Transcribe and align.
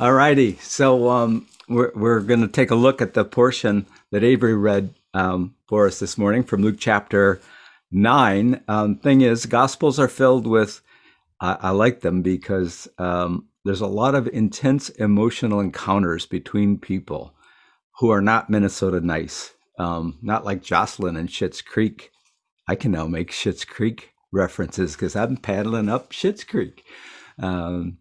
All 0.00 0.12
righty. 0.12 0.56
So 0.58 1.08
um, 1.10 1.48
we're, 1.68 1.90
we're 1.92 2.20
going 2.20 2.42
to 2.42 2.46
take 2.46 2.70
a 2.70 2.76
look 2.76 3.02
at 3.02 3.14
the 3.14 3.24
portion 3.24 3.84
that 4.12 4.22
Avery 4.22 4.54
read 4.54 4.94
um, 5.12 5.56
for 5.66 5.88
us 5.88 5.98
this 5.98 6.16
morning 6.16 6.44
from 6.44 6.62
Luke 6.62 6.76
chapter 6.78 7.40
9. 7.90 8.62
Um, 8.68 8.94
thing 8.94 9.22
is, 9.22 9.46
Gospels 9.46 9.98
are 9.98 10.06
filled 10.06 10.46
with, 10.46 10.82
I, 11.40 11.56
I 11.62 11.70
like 11.70 12.02
them 12.02 12.22
because 12.22 12.86
um, 12.98 13.48
there's 13.64 13.80
a 13.80 13.88
lot 13.88 14.14
of 14.14 14.28
intense 14.28 14.88
emotional 14.88 15.58
encounters 15.58 16.26
between 16.26 16.78
people 16.78 17.34
who 17.98 18.10
are 18.10 18.22
not 18.22 18.48
Minnesota 18.48 19.00
nice. 19.00 19.52
Um, 19.80 20.16
not 20.22 20.44
like 20.44 20.62
Jocelyn 20.62 21.16
and 21.16 21.28
Schitt's 21.28 21.60
Creek. 21.60 22.12
I 22.68 22.76
can 22.76 22.92
now 22.92 23.08
make 23.08 23.32
Schitt's 23.32 23.64
Creek 23.64 24.12
references 24.30 24.92
because 24.94 25.16
I'm 25.16 25.36
paddling 25.38 25.88
up 25.88 26.12
Schitt's 26.12 26.44
Creek. 26.44 26.84
Um, 27.40 27.98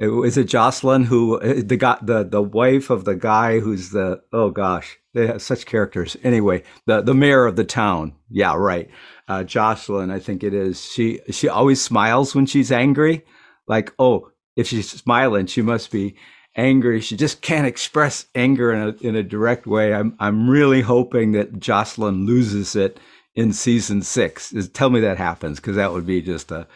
is 0.00 0.38
it 0.38 0.44
Jocelyn 0.44 1.04
who 1.04 1.38
uh, 1.40 1.62
the 1.64 1.76
guy, 1.76 1.98
the 2.02 2.24
the 2.24 2.42
wife 2.42 2.90
of 2.90 3.04
the 3.04 3.14
guy 3.14 3.60
who's 3.60 3.90
the 3.90 4.22
oh 4.32 4.50
gosh 4.50 4.98
they 5.12 5.26
have 5.26 5.42
such 5.42 5.66
characters. 5.66 6.16
Anyway 6.22 6.62
the 6.86 7.02
the 7.02 7.14
mayor 7.14 7.46
of 7.46 7.56
the 7.56 7.64
town. 7.64 8.14
Yeah 8.30 8.56
right. 8.56 8.88
Uh, 9.28 9.44
Jocelyn 9.44 10.10
I 10.10 10.18
think 10.18 10.42
it 10.42 10.54
is. 10.54 10.82
She 10.82 11.20
she 11.30 11.48
always 11.48 11.82
smiles 11.82 12.34
when 12.34 12.46
she's 12.46 12.72
angry. 12.72 13.24
Like 13.66 13.92
oh 13.98 14.30
if 14.56 14.68
she's 14.68 14.90
smiling 14.90 15.46
she 15.46 15.62
must 15.62 15.90
be 15.90 16.16
angry. 16.56 17.00
She 17.00 17.16
just 17.16 17.42
can't 17.42 17.66
express 17.66 18.26
anger 18.34 18.72
in 18.72 18.80
a 18.82 19.06
in 19.06 19.16
a 19.16 19.22
direct 19.22 19.66
way. 19.66 19.92
I'm 19.92 20.16
I'm 20.18 20.48
really 20.48 20.80
hoping 20.80 21.32
that 21.32 21.60
Jocelyn 21.60 22.26
loses 22.26 22.74
it 22.74 22.98
in 23.34 23.52
season 23.52 24.02
six. 24.02 24.54
Tell 24.72 24.90
me 24.90 25.00
that 25.00 25.18
happens 25.18 25.60
because 25.60 25.76
that 25.76 25.92
would 25.92 26.06
be 26.06 26.22
just 26.22 26.50
a 26.50 26.66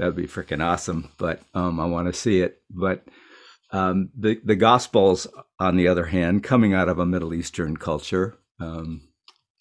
that'd 0.00 0.16
be 0.16 0.26
freaking 0.26 0.64
awesome. 0.64 1.10
But 1.18 1.42
um, 1.54 1.78
I 1.78 1.84
want 1.84 2.06
to 2.08 2.12
see 2.12 2.40
it. 2.40 2.62
But 2.70 3.04
um, 3.70 4.08
the 4.18 4.40
the 4.42 4.56
Gospels, 4.56 5.26
on 5.60 5.76
the 5.76 5.86
other 5.86 6.06
hand, 6.06 6.42
coming 6.42 6.72
out 6.74 6.88
of 6.88 6.98
a 6.98 7.06
Middle 7.06 7.34
Eastern 7.34 7.76
culture, 7.76 8.38
um, 8.58 9.02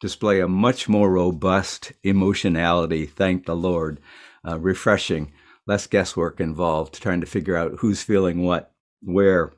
display 0.01 0.39
a 0.39 0.47
much 0.47 0.87
more 0.87 1.11
robust 1.11 1.91
emotionality. 2.03 3.05
Thank 3.05 3.45
the 3.45 3.55
Lord, 3.55 3.99
uh, 4.47 4.57
refreshing, 4.57 5.33
less 5.67 5.87
guesswork 5.87 6.39
involved, 6.39 7.01
trying 7.01 7.21
to 7.21 7.27
figure 7.27 7.57
out 7.57 7.79
who's 7.79 8.01
feeling 8.01 8.43
what, 8.43 8.71
where. 9.01 9.51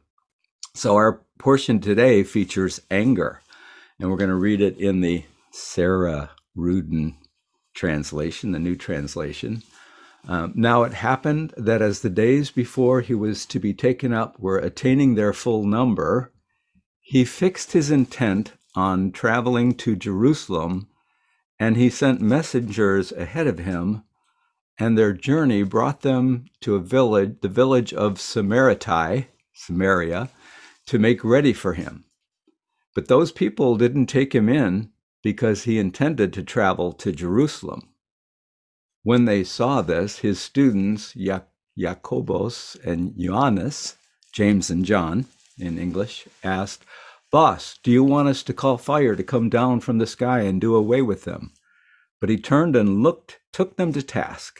So 0.74 0.96
our 0.96 1.22
portion 1.38 1.80
today 1.80 2.24
features 2.24 2.82
anger, 2.90 3.42
and 4.00 4.10
we're 4.10 4.18
going 4.18 4.30
to 4.30 4.36
read 4.36 4.62
it 4.62 4.78
in 4.78 5.02
the 5.02 5.26
Sarah 5.52 6.32
Ruden 6.58 7.16
translation, 7.76 8.52
the 8.52 8.60
new 8.60 8.76
translation. 8.76 9.64
Um, 10.28 10.54
now 10.56 10.84
it 10.84 10.94
happened 10.94 11.54
that 11.58 11.82
as 11.82 12.02
the 12.02 12.10
days 12.10 12.52
before 12.52 13.02
he 13.02 13.14
was 13.14 13.46
to 13.48 13.60
be 13.60 13.74
taken 13.74 14.14
up 14.14 14.40
were 14.40 14.60
attaining 14.60 15.16
their 15.16 15.34
full 15.34 15.66
number, 15.66 16.32
he 17.00 17.26
fixed 17.26 17.72
his 17.72 17.90
intent 17.90 18.54
on 18.76 19.12
traveling 19.12 19.74
to 19.74 19.96
Jerusalem, 19.96 20.88
and 21.60 21.76
he 21.76 21.90
sent 21.90 22.22
messengers 22.22 23.12
ahead 23.12 23.48
of 23.48 23.60
him, 23.60 24.04
and 24.80 24.98
their 24.98 25.14
journey 25.14 25.64
brought 25.64 26.02
them 26.02 26.46
to 26.62 26.76
a 26.76 26.80
village, 26.80 27.38
the 27.42 27.50
village 27.50 27.94
of 27.94 28.14
Samaritai, 28.14 29.28
Samaria, 29.54 30.30
to 30.86 31.00
make 31.00 31.24
ready 31.24 31.54
for 31.54 31.74
him. 31.74 32.06
But 32.96 33.08
those 33.08 33.32
people 33.32 33.76
didn't 33.76 34.08
take 34.08 34.34
him 34.34 34.50
in 34.50 34.92
because 35.22 35.64
he 35.64 35.78
intended 35.78 36.34
to 36.34 36.44
travel 36.44 36.94
to 36.94 37.12
Jerusalem. 37.12 37.90
When 39.04 39.26
they 39.26 39.44
saw 39.44 39.82
this, 39.82 40.20
his 40.20 40.40
students, 40.40 41.16
Jacobos 41.78 42.78
and 42.86 43.14
Johannes, 43.18 43.96
James 44.32 44.70
and 44.70 44.86
John 44.86 45.26
in 45.58 45.80
English, 45.80 46.28
asked, 46.44 46.86
Boss, 47.32 47.80
do 47.82 47.92
you 47.92 48.04
want 48.04 48.28
us 48.28 48.44
to 48.44 48.54
call 48.54 48.78
fire 48.78 49.16
to 49.16 49.24
come 49.24 49.50
down 49.50 49.80
from 49.80 49.98
the 49.98 50.06
sky 50.06 50.42
and 50.42 50.60
do 50.60 50.76
away 50.76 51.02
with 51.02 51.24
them? 51.24 51.52
But 52.20 52.30
he 52.30 52.38
turned 52.38 52.76
and 52.76 53.02
looked, 53.02 53.40
took 53.52 53.78
them 53.78 53.94
to 53.94 54.04
task, 54.04 54.60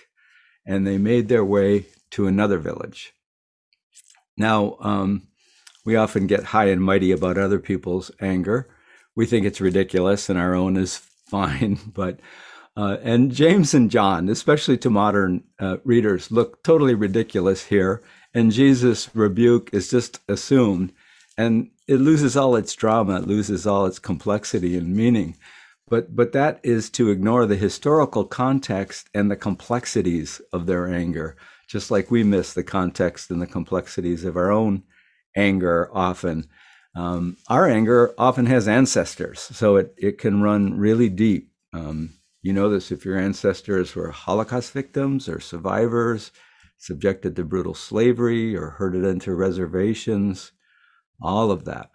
and 0.66 0.88
they 0.88 0.98
made 0.98 1.28
their 1.28 1.46
way 1.46 1.88
to 2.12 2.28
another 2.28 2.58
village. 2.58 3.14
Now, 4.38 4.78
um, 4.80 5.28
we 5.86 5.96
often 5.96 6.28
get 6.28 6.46
high 6.46 6.70
and 6.70 6.82
mighty 6.82 7.12
about 7.12 7.38
other 7.38 7.60
people's 7.60 8.10
anger. 8.20 8.70
We 9.16 9.26
think 9.26 9.46
it's 9.46 9.62
ridiculous, 9.62 10.30
and 10.30 10.40
our 10.40 10.56
own 10.56 10.78
is 10.78 10.98
fine. 11.28 11.78
But 11.94 12.20
uh, 12.78 12.98
and 13.02 13.32
James 13.32 13.74
and 13.74 13.92
John, 13.92 14.30
especially 14.30 14.78
to 14.78 14.90
modern 14.90 15.44
uh, 15.60 15.78
readers, 15.84 16.32
look 16.32 16.64
totally 16.64 16.96
ridiculous 16.96 17.66
here. 17.66 18.02
And 18.34 18.52
Jesus' 18.52 19.14
rebuke 19.14 19.70
is 19.74 19.90
just 19.90 20.22
assumed. 20.30 20.94
And 21.38 21.72
it 21.88 21.98
loses 21.98 22.38
all 22.38 22.56
its 22.56 22.74
drama, 22.74 23.18
it 23.18 23.28
loses 23.28 23.68
all 23.68 23.86
its 23.86 24.00
complexity 24.00 24.78
and 24.78 24.96
meaning. 24.96 25.36
But, 25.90 26.16
but 26.16 26.32
that 26.32 26.62
is 26.64 26.90
to 26.92 27.10
ignore 27.10 27.46
the 27.46 27.58
historical 27.58 28.24
context 28.24 29.10
and 29.14 29.30
the 29.30 29.36
complexities 29.36 30.40
of 30.54 30.66
their 30.66 30.88
anger, 30.88 31.36
just 31.68 31.92
like 31.92 32.10
we 32.10 32.24
miss 32.24 32.54
the 32.54 32.64
context 32.64 33.30
and 33.30 33.42
the 33.42 33.48
complexities 33.48 34.24
of 34.24 34.38
our 34.38 34.52
own 34.52 34.84
anger 35.36 35.90
often. 35.94 36.48
Um, 36.96 37.36
our 37.50 37.68
anger 37.68 38.14
often 38.18 38.46
has 38.46 38.70
ancestors, 38.70 39.42
so 39.42 39.76
it, 39.76 39.94
it 39.98 40.18
can 40.18 40.42
run 40.42 40.78
really 40.78 41.10
deep. 41.10 41.52
Um, 41.74 42.14
you 42.42 42.54
know 42.54 42.70
this 42.70 42.92
if 42.92 43.06
your 43.06 43.18
ancestors 43.18 43.96
were 43.96 44.12
Holocaust 44.12 44.72
victims 44.72 45.30
or 45.30 45.40
survivors, 45.40 46.32
subjected 46.78 47.36
to 47.36 47.44
brutal 47.44 47.76
slavery 47.76 48.56
or 48.56 48.72
herded 48.72 49.06
into 49.06 49.36
reservations, 49.36 50.52
all 51.22 51.52
of 51.52 51.66
that. 51.66 51.92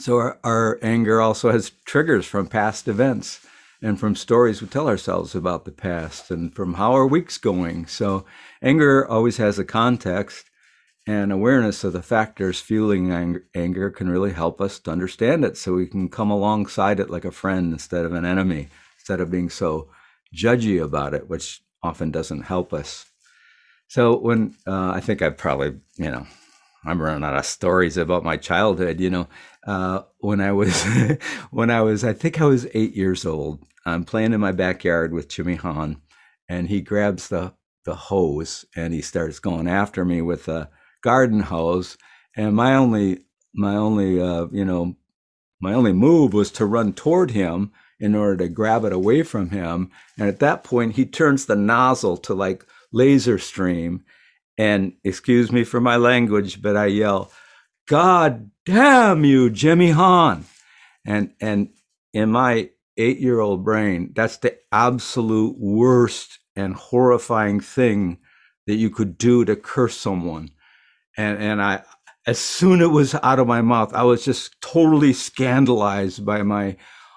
So 0.00 0.16
our, 0.16 0.40
our 0.42 0.78
anger 0.82 1.20
also 1.20 1.52
has 1.52 1.70
triggers 1.84 2.26
from 2.26 2.48
past 2.48 2.88
events 2.88 3.46
and 3.80 4.00
from 4.00 4.16
stories 4.16 4.60
we 4.60 4.68
tell 4.68 4.88
ourselves 4.88 5.34
about 5.34 5.64
the 5.64 5.70
past 5.70 6.30
and 6.30 6.54
from 6.54 6.74
how 6.74 6.92
our 6.92 7.06
week's 7.06 7.38
going. 7.38 7.86
So 7.86 8.24
anger 8.60 9.06
always 9.06 9.36
has 9.36 9.58
a 9.58 9.64
context 9.64 10.50
and 11.06 11.30
awareness 11.30 11.84
of 11.84 11.92
the 11.92 12.02
factors 12.02 12.60
fueling 12.60 13.12
anger, 13.12 13.44
anger 13.54 13.90
can 13.90 14.08
really 14.08 14.32
help 14.32 14.60
us 14.60 14.80
to 14.80 14.90
understand 14.90 15.44
it 15.44 15.56
so 15.56 15.74
we 15.74 15.86
can 15.86 16.08
come 16.08 16.32
alongside 16.32 16.98
it 16.98 17.10
like 17.10 17.24
a 17.24 17.30
friend 17.30 17.72
instead 17.72 18.04
of 18.04 18.12
an 18.12 18.24
enemy 18.24 18.68
instead 19.06 19.20
of 19.20 19.30
being 19.30 19.48
so 19.48 19.88
judgy 20.34 20.82
about 20.82 21.14
it, 21.14 21.30
which 21.30 21.62
often 21.80 22.10
doesn't 22.10 22.42
help 22.42 22.72
us. 22.72 23.06
So 23.86 24.18
when 24.18 24.56
uh, 24.66 24.90
I 24.90 24.98
think 24.98 25.22
I 25.22 25.30
probably, 25.30 25.76
you 25.96 26.10
know, 26.10 26.26
I'm 26.84 27.00
running 27.00 27.22
out 27.22 27.36
of 27.36 27.46
stories 27.46 27.96
about 27.96 28.24
my 28.24 28.36
childhood. 28.36 28.98
You 28.98 29.10
know, 29.10 29.28
uh, 29.64 30.00
when 30.18 30.40
I 30.40 30.50
was, 30.50 30.82
when 31.52 31.70
I 31.70 31.82
was, 31.82 32.02
I 32.02 32.14
think 32.14 32.40
I 32.40 32.46
was 32.46 32.66
eight 32.74 32.96
years 32.96 33.24
old. 33.24 33.62
I'm 33.84 34.02
playing 34.02 34.32
in 34.32 34.40
my 34.40 34.50
backyard 34.50 35.12
with 35.12 35.28
Jimmy 35.28 35.54
Hahn, 35.54 36.02
and 36.48 36.68
he 36.68 36.80
grabs 36.80 37.28
the 37.28 37.54
the 37.84 37.94
hose 37.94 38.64
and 38.74 38.92
he 38.92 39.00
starts 39.00 39.38
going 39.38 39.68
after 39.68 40.04
me 40.04 40.20
with 40.20 40.48
a 40.48 40.68
garden 41.04 41.38
hose. 41.38 41.96
And 42.36 42.56
my 42.56 42.74
only, 42.74 43.20
my 43.54 43.76
only, 43.76 44.20
uh, 44.20 44.46
you 44.50 44.64
know, 44.64 44.96
my 45.60 45.72
only 45.72 45.92
move 45.92 46.32
was 46.32 46.50
to 46.52 46.66
run 46.66 46.92
toward 46.92 47.30
him 47.30 47.70
in 47.98 48.14
order 48.14 48.36
to 48.36 48.48
grab 48.48 48.84
it 48.84 48.92
away 48.92 49.22
from 49.22 49.50
him. 49.50 49.90
And 50.18 50.28
at 50.28 50.40
that 50.40 50.64
point, 50.64 50.96
he 50.96 51.06
turns 51.06 51.46
the 51.46 51.56
nozzle 51.56 52.16
to 52.18 52.34
like 52.34 52.64
laser 52.92 53.38
stream. 53.38 54.04
And 54.58 54.94
excuse 55.04 55.52
me 55.52 55.64
for 55.64 55.80
my 55.80 55.96
language, 55.96 56.62
but 56.62 56.76
I 56.76 56.86
yell, 56.86 57.30
God 57.88 58.50
damn 58.64 59.24
you, 59.24 59.50
Jimmy 59.50 59.90
Hahn. 59.90 60.44
And, 61.04 61.32
and 61.40 61.70
in 62.12 62.30
my 62.30 62.70
eight 62.96 63.18
year 63.18 63.40
old 63.40 63.64
brain, 63.64 64.12
that's 64.14 64.38
the 64.38 64.56
absolute 64.72 65.56
worst 65.58 66.38
and 66.54 66.74
horrifying 66.74 67.60
thing 67.60 68.18
that 68.66 68.76
you 68.76 68.90
could 68.90 69.18
do 69.18 69.44
to 69.44 69.56
curse 69.56 69.96
someone. 69.96 70.50
And, 71.16 71.38
and 71.38 71.62
I, 71.62 71.82
as 72.26 72.38
soon 72.38 72.80
as 72.80 72.86
it 72.86 72.90
was 72.90 73.14
out 73.22 73.38
of 73.38 73.46
my 73.46 73.62
mouth, 73.62 73.94
I 73.94 74.02
was 74.02 74.24
just 74.24 74.60
totally 74.60 75.12
scandalized 75.12 76.24
by 76.24 76.42
my 76.42 76.76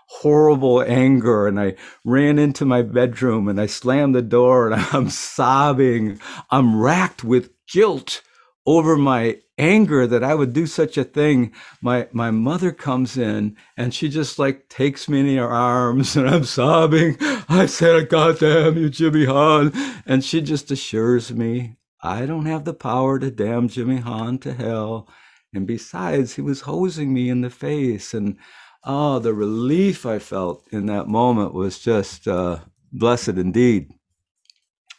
horrible 0.09 0.81
anger 0.81 1.47
and 1.47 1.59
I 1.59 1.75
ran 2.03 2.39
into 2.39 2.65
my 2.65 2.81
bedroom 2.81 3.47
and 3.47 3.61
I 3.61 3.67
slammed 3.67 4.15
the 4.15 4.21
door 4.23 4.71
and 4.71 4.75
I'm 4.91 5.09
sobbing. 5.09 6.19
I'm 6.51 6.79
racked 6.79 7.23
with 7.23 7.51
guilt 7.71 8.21
over 8.65 8.97
my 8.97 9.37
anger 9.57 10.07
that 10.07 10.23
I 10.23 10.35
would 10.35 10.53
do 10.53 10.65
such 10.65 10.97
a 10.97 11.03
thing. 11.03 11.53
My 11.81 12.07
my 12.11 12.31
mother 12.31 12.71
comes 12.71 13.17
in 13.17 13.55
and 13.77 13.93
she 13.93 14.09
just 14.09 14.39
like 14.39 14.67
takes 14.69 15.07
me 15.07 15.21
in 15.21 15.37
her 15.37 15.49
arms 15.49 16.15
and 16.17 16.29
I'm 16.29 16.43
sobbing. 16.43 17.17
I 17.47 17.67
said, 17.67 18.09
God 18.09 18.39
damn 18.39 18.77
you, 18.77 18.89
Jimmy 18.89 19.25
Hahn. 19.25 19.71
And 20.05 20.23
she 20.23 20.41
just 20.41 20.71
assures 20.71 21.31
me 21.31 21.77
I 22.01 22.25
don't 22.25 22.45
have 22.45 22.63
the 22.65 22.73
power 22.73 23.19
to 23.19 23.29
damn 23.29 23.67
Jimmy 23.67 23.97
Hahn 23.97 24.39
to 24.39 24.53
hell. 24.53 25.07
And 25.53 25.67
besides, 25.67 26.35
he 26.35 26.41
was 26.41 26.61
hosing 26.61 27.13
me 27.13 27.29
in 27.29 27.41
the 27.41 27.49
face 27.49 28.13
and 28.13 28.37
oh, 28.83 29.19
the 29.19 29.33
relief 29.33 30.05
I 30.05 30.19
felt 30.19 30.63
in 30.71 30.85
that 30.87 31.07
moment 31.07 31.53
was 31.53 31.79
just 31.79 32.27
uh, 32.27 32.59
blessed 32.91 33.29
indeed. 33.29 33.91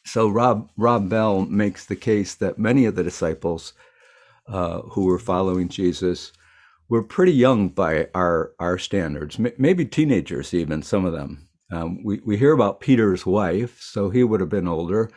So 0.05 0.29
Rob 0.29 0.71
Rob 0.77 1.09
Bell 1.09 1.43
makes 1.47 1.87
the 1.87 1.97
case 1.97 2.35
that 2.37 2.59
many 2.59 2.85
of 2.85 2.97
the 2.97 3.05
disciples 3.05 3.75
uh, 4.49 4.81
who 4.81 5.05
were 5.05 5.19
following 5.19 5.69
Jesus 5.69 6.33
were 6.89 7.03
pretty 7.03 7.33
young 7.33 7.69
by 7.69 8.09
our 8.15 8.53
our 8.59 8.79
standards, 8.79 9.39
M- 9.39 9.53
maybe 9.59 9.85
teenagers 9.85 10.53
even 10.53 10.83
some 10.83 11.05
of 11.05 11.13
them. 11.13 11.49
Um, 11.71 12.03
we 12.03 12.21
we 12.27 12.37
hear 12.37 12.53
about 12.53 12.81
Peter's 12.81 13.25
wife, 13.25 13.81
so 13.81 14.11
he 14.11 14.25
would 14.25 14.41
have 14.41 14.49
been 14.49 14.67
older, 14.67 15.11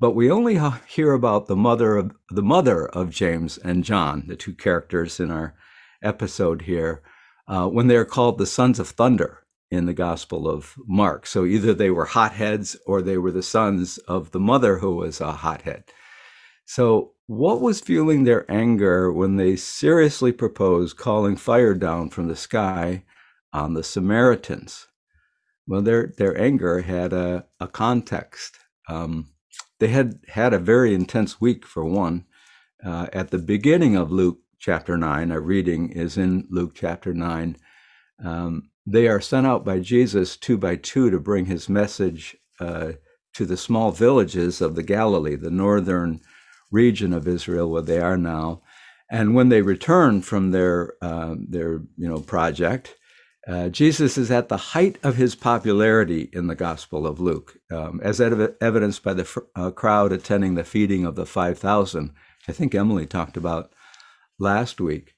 but 0.00 0.12
we 0.12 0.30
only 0.30 0.58
hear 0.88 1.12
about 1.12 1.46
the 1.46 1.56
mother 1.56 1.96
of 1.96 2.12
the 2.30 2.42
mother 2.42 2.88
of 2.88 3.10
James 3.10 3.58
and 3.58 3.84
John, 3.84 4.24
the 4.26 4.36
two 4.36 4.54
characters 4.54 5.20
in 5.20 5.30
our 5.30 5.54
episode 6.02 6.62
here, 6.62 7.02
uh, 7.50 7.66
when 7.66 7.88
they 7.88 7.96
are 7.96 8.04
called 8.04 8.38
the 8.38 8.46
sons 8.46 8.78
of 8.78 8.88
thunder 8.88 9.40
in 9.70 9.86
the 9.86 9.94
Gospel 9.94 10.48
of 10.48 10.76
Mark. 10.86 11.26
So 11.26 11.44
either 11.44 11.74
they 11.74 11.90
were 11.90 12.06
hotheads 12.06 12.76
or 12.86 13.02
they 13.02 13.18
were 13.18 13.32
the 13.32 13.42
sons 13.42 13.98
of 13.98 14.30
the 14.30 14.40
mother 14.40 14.78
who 14.78 14.94
was 14.94 15.20
a 15.20 15.32
hothead. 15.32 15.84
So, 16.64 17.12
what 17.26 17.60
was 17.60 17.80
fueling 17.80 18.24
their 18.24 18.50
anger 18.50 19.12
when 19.12 19.36
they 19.36 19.54
seriously 19.56 20.32
proposed 20.32 20.96
calling 20.96 21.36
fire 21.36 21.74
down 21.74 22.10
from 22.10 22.28
the 22.28 22.36
sky 22.36 23.04
on 23.52 23.74
the 23.74 23.84
Samaritans? 23.84 24.88
Well, 25.66 25.82
their, 25.82 26.12
their 26.16 26.40
anger 26.40 26.82
had 26.82 27.12
a, 27.12 27.46
a 27.60 27.68
context. 27.68 28.56
Um, 28.88 29.30
they 29.78 29.88
had 29.88 30.20
had 30.28 30.52
a 30.52 30.58
very 30.58 30.92
intense 30.92 31.40
week, 31.40 31.66
for 31.66 31.84
one. 31.84 32.24
Uh, 32.84 33.06
at 33.12 33.30
the 33.30 33.38
beginning 33.38 33.94
of 33.94 34.10
Luke 34.10 34.38
chapter 34.60 34.98
9, 34.98 35.32
our 35.32 35.40
reading 35.40 35.90
is 35.90 36.18
in 36.18 36.46
Luke 36.50 36.72
chapter 36.74 37.14
9. 37.14 37.56
Um, 38.22 38.70
they 38.86 39.08
are 39.08 39.20
sent 39.20 39.46
out 39.46 39.64
by 39.64 39.80
Jesus 39.80 40.36
two 40.36 40.58
by 40.58 40.76
two 40.76 41.10
to 41.10 41.18
bring 41.18 41.46
his 41.46 41.68
message 41.68 42.36
uh, 42.60 42.92
to 43.34 43.46
the 43.46 43.56
small 43.56 43.90
villages 43.90 44.60
of 44.60 44.74
the 44.74 44.82
Galilee, 44.82 45.34
the 45.34 45.50
northern 45.50 46.20
region 46.70 47.12
of 47.14 47.26
Israel 47.26 47.70
where 47.70 47.82
they 47.82 48.00
are 48.00 48.18
now. 48.18 48.62
And 49.10 49.34
when 49.34 49.48
they 49.48 49.62
return 49.62 50.20
from 50.22 50.50
their 50.50 50.94
uh, 51.00 51.34
their 51.38 51.80
you 51.96 52.08
know 52.08 52.20
project, 52.20 52.96
uh, 53.48 53.70
Jesus 53.70 54.18
is 54.18 54.30
at 54.30 54.48
the 54.48 54.56
height 54.56 54.98
of 55.02 55.16
his 55.16 55.34
popularity 55.34 56.28
in 56.32 56.46
the 56.46 56.54
Gospel 56.54 57.06
of 57.06 57.18
Luke, 57.18 57.56
um, 57.72 58.00
as 58.04 58.20
ev- 58.20 58.54
evidenced 58.60 59.02
by 59.02 59.14
the 59.14 59.42
uh, 59.56 59.70
crowd 59.70 60.12
attending 60.12 60.54
the 60.54 60.64
feeding 60.64 61.04
of 61.06 61.16
the 61.16 61.26
five 61.26 61.58
thousand. 61.58 62.12
I 62.46 62.52
think 62.52 62.74
Emily 62.74 63.06
talked 63.06 63.36
about 63.36 63.72
last 64.40 64.80
week. 64.80 65.14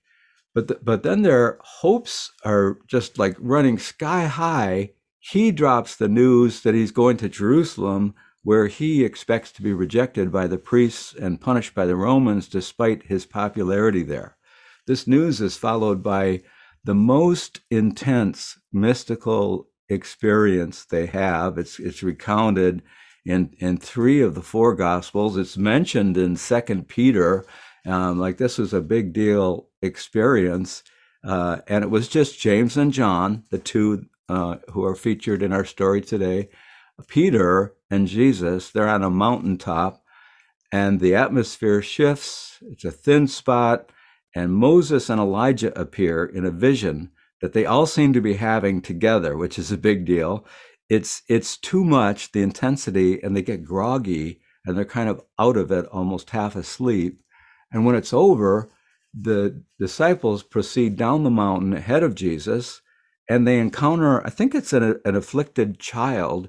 But 0.54 0.69
the, 0.69 0.78
but 0.82 1.02
then 1.02 1.22
their 1.22 1.58
hopes 1.62 2.32
are 2.44 2.78
just 2.86 3.19
like 3.19 3.36
running 3.38 3.78
sky 3.78 4.26
high. 4.26 4.90
He 5.19 5.50
drops 5.50 5.96
the 5.96 6.08
news 6.08 6.62
that 6.62 6.74
he's 6.74 6.90
going 6.90 7.16
to 7.19 7.28
Jerusalem, 7.28 8.14
where 8.42 8.66
he 8.66 9.04
expects 9.04 9.52
to 9.52 9.62
be 9.62 9.72
rejected 9.72 10.30
by 10.30 10.46
the 10.46 10.58
priests 10.58 11.14
and 11.14 11.40
punished 11.40 11.74
by 11.74 11.86
the 11.86 11.96
Romans, 11.96 12.48
despite 12.48 13.04
his 13.04 13.24
popularity 13.24 14.02
there. 14.02 14.36
This 14.86 15.06
news 15.06 15.40
is 15.40 15.56
followed 15.56 16.02
by 16.02 16.42
the 16.84 16.94
most 16.94 17.60
intense 17.70 18.58
mystical 18.72 19.68
experience 19.88 20.84
they 20.84 21.06
have. 21.06 21.56
It's 21.56 21.78
it's 21.78 22.02
recounted 22.02 22.82
in 23.25 23.54
in 23.58 23.76
three 23.78 24.20
of 24.20 24.34
the 24.34 24.42
four 24.42 24.75
gospels. 24.75 25.36
It's 25.36 25.56
mentioned 25.56 26.16
in 26.16 26.36
Second 26.36 26.88
Peter. 26.88 27.46
Um, 27.87 28.19
like 28.19 28.38
this 28.38 28.58
was 28.58 28.73
a 28.73 28.81
big 28.81 29.12
deal 29.12 29.69
experience. 29.81 30.82
Uh, 31.25 31.58
and 31.69 31.84
it 31.84 31.90
was 31.90 32.08
just 32.08 32.40
James 32.40 32.76
and 32.76 32.93
John, 32.93 33.44
the 33.50 33.58
two 33.58 34.06
uh, 34.29 34.56
who 34.70 34.84
are 34.84 34.94
featured 34.94 35.43
in 35.43 35.52
our 35.52 35.64
story 35.64 36.00
today. 36.00 36.49
Peter 37.08 37.75
and 37.90 38.06
Jesus, 38.06 38.70
they're 38.70 38.88
on 38.88 39.02
a 39.02 39.11
mountaintop, 39.11 40.02
and 40.70 41.00
the 41.00 41.14
atmosphere 41.14 41.82
shifts. 41.82 42.58
It's 42.62 42.84
a 42.84 42.90
thin 42.90 43.26
spot, 43.29 43.90
and 44.35 44.55
Moses 44.55 45.11
and 45.11 45.20
Elijah 45.20 45.78
appear 45.78 46.25
in 46.25 46.44
a 46.44 46.50
vision 46.50 47.11
that 47.40 47.52
they 47.52 47.67
all 47.67 47.87
seem 47.87 48.12
to 48.12 48.20
be 48.20 48.35
having 48.35 48.81
together, 48.81 49.37
which 49.37 49.58
is 49.58 49.73
a 49.73 49.76
big 49.76 50.05
deal. 50.05 50.46
It's 50.88 51.23
it's 51.28 51.56
too 51.56 51.85
much, 51.85 52.32
the 52.32 52.43
intensity, 52.43 53.23
and 53.23 53.37
they 53.37 53.43
get 53.43 53.64
groggy 53.64 54.40
and 54.64 54.76
they're 54.76 54.85
kind 54.85 55.08
of 55.08 55.20
out 55.38 55.56
of 55.56 55.73
it, 55.73 55.87
almost 55.87 56.31
half 56.31 56.55
asleep. 56.55 57.20
And 57.72 57.84
when 57.84 57.94
it's 57.94 58.12
over, 58.12 58.69
the 59.14 59.62
disciples 59.78 60.42
proceed 60.42 60.96
down 60.96 61.22
the 61.22 61.30
mountain 61.30 61.72
ahead 61.72 62.02
of 62.02 62.14
Jesus 62.14 62.82
and 63.28 63.46
they 63.46 63.58
encounter, 63.58 64.24
I 64.26 64.30
think 64.30 64.54
it's 64.54 64.72
an, 64.72 65.00
an, 65.04 65.14
afflicted 65.14 65.78
child, 65.78 66.48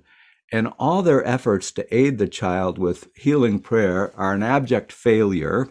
and 0.51 0.67
all 0.79 1.01
their 1.01 1.25
efforts 1.25 1.71
to 1.71 1.95
aid 1.95 2.17
the 2.17 2.27
child 2.27 2.77
with 2.77 3.07
healing 3.15 3.59
prayer 3.59 4.13
are 4.17 4.33
an 4.33 4.43
abject 4.43 4.91
failure. 4.91 5.69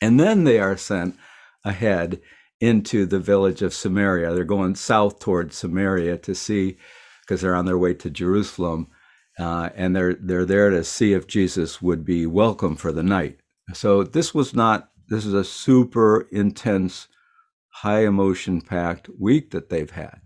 And 0.00 0.18
then 0.18 0.44
they 0.44 0.58
are 0.58 0.76
sent 0.76 1.16
ahead 1.64 2.20
into 2.60 3.04
the 3.06 3.20
village 3.20 3.62
of 3.62 3.74
Samaria. 3.74 4.32
They're 4.32 4.44
going 4.44 4.74
south 4.74 5.18
towards 5.18 5.56
Samaria 5.56 6.18
to 6.18 6.34
see, 6.34 6.78
because 7.22 7.40
they're 7.40 7.54
on 7.54 7.66
their 7.66 7.78
way 7.78 7.94
to 7.94 8.10
Jerusalem, 8.10 8.88
uh, 9.38 9.70
and 9.74 9.94
they're 9.94 10.14
they're 10.14 10.44
there 10.44 10.70
to 10.70 10.84
see 10.84 11.12
if 11.12 11.26
Jesus 11.26 11.80
would 11.80 12.04
be 12.04 12.26
welcome 12.26 12.76
for 12.76 12.92
the 12.92 13.02
night. 13.02 13.40
So 13.72 14.02
this 14.02 14.34
was 14.34 14.54
not 14.54 14.90
this 15.10 15.26
is 15.26 15.34
a 15.34 15.44
super 15.44 16.28
intense, 16.30 17.08
high 17.68 18.04
emotion 18.06 18.60
packed 18.60 19.10
week 19.18 19.50
that 19.50 19.68
they've 19.68 19.90
had. 19.90 20.20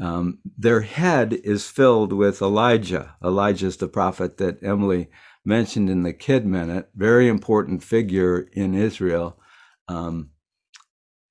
Um, 0.00 0.38
their 0.58 0.82
head 0.82 1.32
is 1.32 1.68
filled 1.68 2.12
with 2.12 2.42
Elijah. 2.42 3.16
Elijah 3.24 3.66
is 3.66 3.78
the 3.78 3.88
prophet 3.88 4.36
that 4.36 4.62
Emily 4.62 5.08
mentioned 5.44 5.88
in 5.88 6.02
the 6.02 6.12
Kid 6.12 6.46
Minute, 6.46 6.90
very 6.94 7.26
important 7.26 7.82
figure 7.82 8.48
in 8.52 8.74
Israel. 8.74 9.38
Um, 9.88 10.30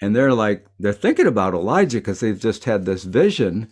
and 0.02 0.16
they're 0.16 0.34
like, 0.34 0.66
they're 0.80 0.94
thinking 0.94 1.28
about 1.28 1.54
Elijah 1.54 2.00
because 2.00 2.20
they've 2.20 2.40
just 2.40 2.66
had 2.66 2.86
this 2.86 3.04
vision. 3.04 3.72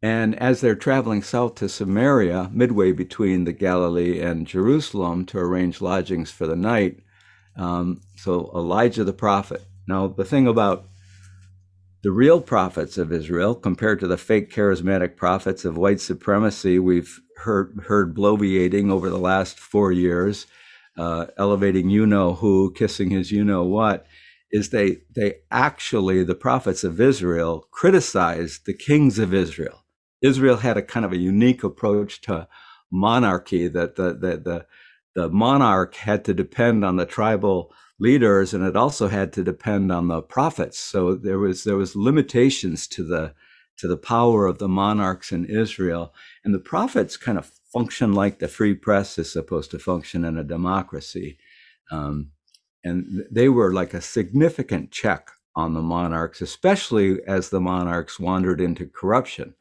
And 0.00 0.38
as 0.38 0.60
they're 0.60 0.76
traveling 0.76 1.22
south 1.22 1.56
to 1.56 1.68
Samaria, 1.68 2.50
midway 2.52 2.92
between 2.92 3.44
the 3.44 3.52
Galilee 3.52 4.20
and 4.20 4.46
Jerusalem 4.46 5.26
to 5.26 5.38
arrange 5.38 5.80
lodgings 5.80 6.30
for 6.30 6.46
the 6.46 6.56
night, 6.56 7.00
um, 7.56 8.00
so 8.16 8.50
Elijah 8.54 9.04
the 9.04 9.12
prophet. 9.12 9.62
Now, 9.86 10.06
the 10.08 10.24
thing 10.24 10.46
about 10.46 10.86
the 12.02 12.10
real 12.10 12.40
prophets 12.40 12.98
of 12.98 13.12
Israel 13.12 13.54
compared 13.54 13.98
to 14.00 14.06
the 14.06 14.18
fake 14.18 14.52
charismatic 14.52 15.16
prophets 15.16 15.64
of 15.64 15.78
white 15.78 16.00
supremacy 16.00 16.78
we've 16.78 17.20
heard 17.38 17.80
heard 17.86 18.14
bloviating 18.14 18.90
over 18.90 19.08
the 19.08 19.18
last 19.18 19.58
four 19.58 19.90
years, 19.90 20.46
uh, 20.98 21.26
elevating 21.38 21.88
you 21.88 22.06
know 22.06 22.34
who, 22.34 22.72
kissing 22.74 23.10
his 23.10 23.32
you 23.32 23.44
know 23.44 23.62
what, 23.62 24.06
is 24.50 24.70
they 24.70 24.98
they 25.14 25.36
actually 25.50 26.22
the 26.22 26.34
prophets 26.34 26.84
of 26.84 27.00
Israel 27.00 27.66
criticized 27.70 28.66
the 28.66 28.74
kings 28.74 29.18
of 29.18 29.32
Israel. 29.32 29.84
Israel 30.22 30.58
had 30.58 30.76
a 30.76 30.82
kind 30.82 31.06
of 31.06 31.12
a 31.12 31.18
unique 31.18 31.64
approach 31.64 32.20
to 32.22 32.48
monarchy 32.92 33.66
that 33.68 33.96
the 33.96 34.12
the, 34.12 34.36
the 34.36 34.66
the 35.14 35.28
monarch 35.28 35.94
had 35.94 36.24
to 36.24 36.34
depend 36.34 36.84
on 36.84 36.96
the 36.96 37.06
tribal 37.06 37.72
leaders 37.98 38.52
and 38.52 38.64
it 38.64 38.76
also 38.76 39.08
had 39.08 39.32
to 39.32 39.44
depend 39.44 39.92
on 39.92 40.08
the 40.08 40.20
prophets. 40.20 40.78
So 40.78 41.14
there 41.14 41.38
was 41.38 41.64
there 41.64 41.76
was 41.76 41.96
limitations 41.96 42.86
to 42.88 43.04
the 43.04 43.34
to 43.78 43.88
the 43.88 43.96
power 43.96 44.46
of 44.46 44.58
the 44.58 44.68
monarchs 44.68 45.32
in 45.32 45.44
Israel. 45.46 46.14
And 46.44 46.54
the 46.54 46.60
prophets 46.60 47.16
kind 47.16 47.38
of 47.38 47.50
function 47.72 48.12
like 48.12 48.38
the 48.38 48.48
free 48.48 48.74
press 48.74 49.18
is 49.18 49.32
supposed 49.32 49.70
to 49.72 49.78
function 49.78 50.24
in 50.24 50.38
a 50.38 50.44
democracy. 50.44 51.38
Um, 51.90 52.30
and 52.84 53.24
they 53.30 53.48
were 53.48 53.72
like 53.72 53.94
a 53.94 54.00
significant 54.00 54.90
check 54.90 55.30
on 55.56 55.74
the 55.74 55.82
monarchs 55.82 56.40
especially 56.40 57.20
as 57.26 57.50
the 57.50 57.60
monarchs 57.60 58.18
wandered 58.18 58.60
into 58.60 58.86
corruption. 58.86 59.54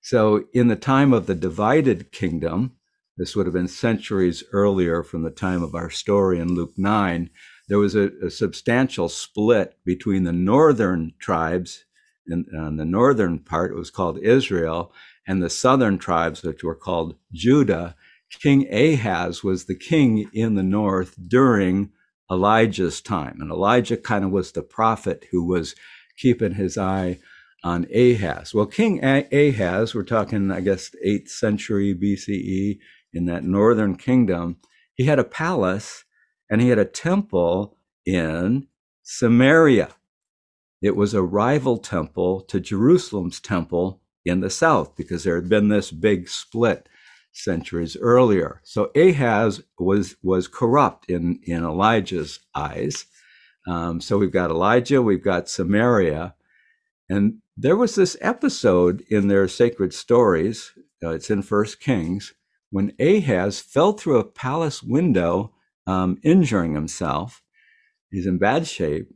So 0.00 0.44
in 0.52 0.68
the 0.68 0.76
time 0.76 1.12
of 1.12 1.26
the 1.26 1.34
divided 1.34 2.12
kingdom 2.12 2.76
this 3.20 3.36
would 3.36 3.44
have 3.44 3.52
been 3.52 3.68
centuries 3.68 4.42
earlier 4.50 5.02
from 5.02 5.22
the 5.22 5.30
time 5.30 5.62
of 5.62 5.74
our 5.74 5.90
story 5.90 6.38
in 6.38 6.54
Luke 6.54 6.72
9. 6.78 7.28
There 7.68 7.78
was 7.78 7.94
a, 7.94 8.10
a 8.24 8.30
substantial 8.30 9.10
split 9.10 9.76
between 9.84 10.24
the 10.24 10.32
northern 10.32 11.12
tribes, 11.18 11.84
and 12.26 12.46
on 12.58 12.78
the 12.78 12.86
northern 12.86 13.38
part, 13.38 13.72
it 13.72 13.76
was 13.76 13.90
called 13.90 14.16
Israel, 14.20 14.94
and 15.28 15.42
the 15.42 15.50
southern 15.50 15.98
tribes, 15.98 16.42
which 16.42 16.64
were 16.64 16.74
called 16.74 17.14
Judah. 17.30 17.94
King 18.40 18.66
Ahaz 18.72 19.44
was 19.44 19.66
the 19.66 19.76
king 19.76 20.30
in 20.32 20.54
the 20.54 20.62
north 20.62 21.14
during 21.28 21.90
Elijah's 22.32 23.02
time. 23.02 23.36
And 23.42 23.50
Elijah 23.50 23.98
kind 23.98 24.24
of 24.24 24.30
was 24.30 24.52
the 24.52 24.62
prophet 24.62 25.26
who 25.30 25.44
was 25.44 25.74
keeping 26.16 26.54
his 26.54 26.78
eye 26.78 27.18
on 27.62 27.86
Ahaz. 27.94 28.54
Well, 28.54 28.64
King 28.64 29.04
Ahaz, 29.04 29.94
we're 29.94 30.04
talking, 30.04 30.50
I 30.50 30.60
guess, 30.60 30.90
8th 31.04 31.28
century 31.28 31.94
BCE, 31.94 32.78
in 33.12 33.26
that 33.26 33.44
northern 33.44 33.96
kingdom, 33.96 34.56
he 34.94 35.04
had 35.04 35.18
a 35.18 35.24
palace 35.24 36.04
and 36.50 36.60
he 36.60 36.68
had 36.68 36.78
a 36.78 36.84
temple 36.84 37.76
in 38.04 38.66
Samaria. 39.02 39.90
It 40.82 40.96
was 40.96 41.14
a 41.14 41.22
rival 41.22 41.78
temple 41.78 42.40
to 42.42 42.60
Jerusalem's 42.60 43.40
temple 43.40 44.00
in 44.24 44.40
the 44.40 44.50
south 44.50 44.96
because 44.96 45.24
there 45.24 45.36
had 45.36 45.48
been 45.48 45.68
this 45.68 45.90
big 45.90 46.28
split 46.28 46.88
centuries 47.32 47.96
earlier. 48.00 48.60
So 48.64 48.90
Ahaz 48.96 49.62
was 49.78 50.16
was 50.22 50.48
corrupt 50.48 51.08
in 51.08 51.40
in 51.44 51.64
Elijah's 51.64 52.40
eyes. 52.54 53.06
Um, 53.66 54.00
so 54.00 54.18
we've 54.18 54.32
got 54.32 54.50
Elijah, 54.50 55.02
we've 55.02 55.22
got 55.22 55.48
Samaria, 55.48 56.34
and 57.08 57.38
there 57.56 57.76
was 57.76 57.94
this 57.94 58.16
episode 58.20 59.02
in 59.08 59.28
their 59.28 59.46
sacred 59.48 59.92
stories. 59.92 60.72
Uh, 61.02 61.10
it's 61.10 61.30
in 61.30 61.42
First 61.42 61.78
Kings 61.80 62.34
when 62.70 62.92
Ahaz 63.00 63.60
fell 63.60 63.92
through 63.92 64.18
a 64.18 64.24
palace 64.24 64.82
window, 64.82 65.54
um, 65.86 66.18
injuring 66.22 66.74
himself. 66.74 67.42
He's 68.10 68.26
in 68.26 68.38
bad 68.38 68.66
shape. 68.66 69.08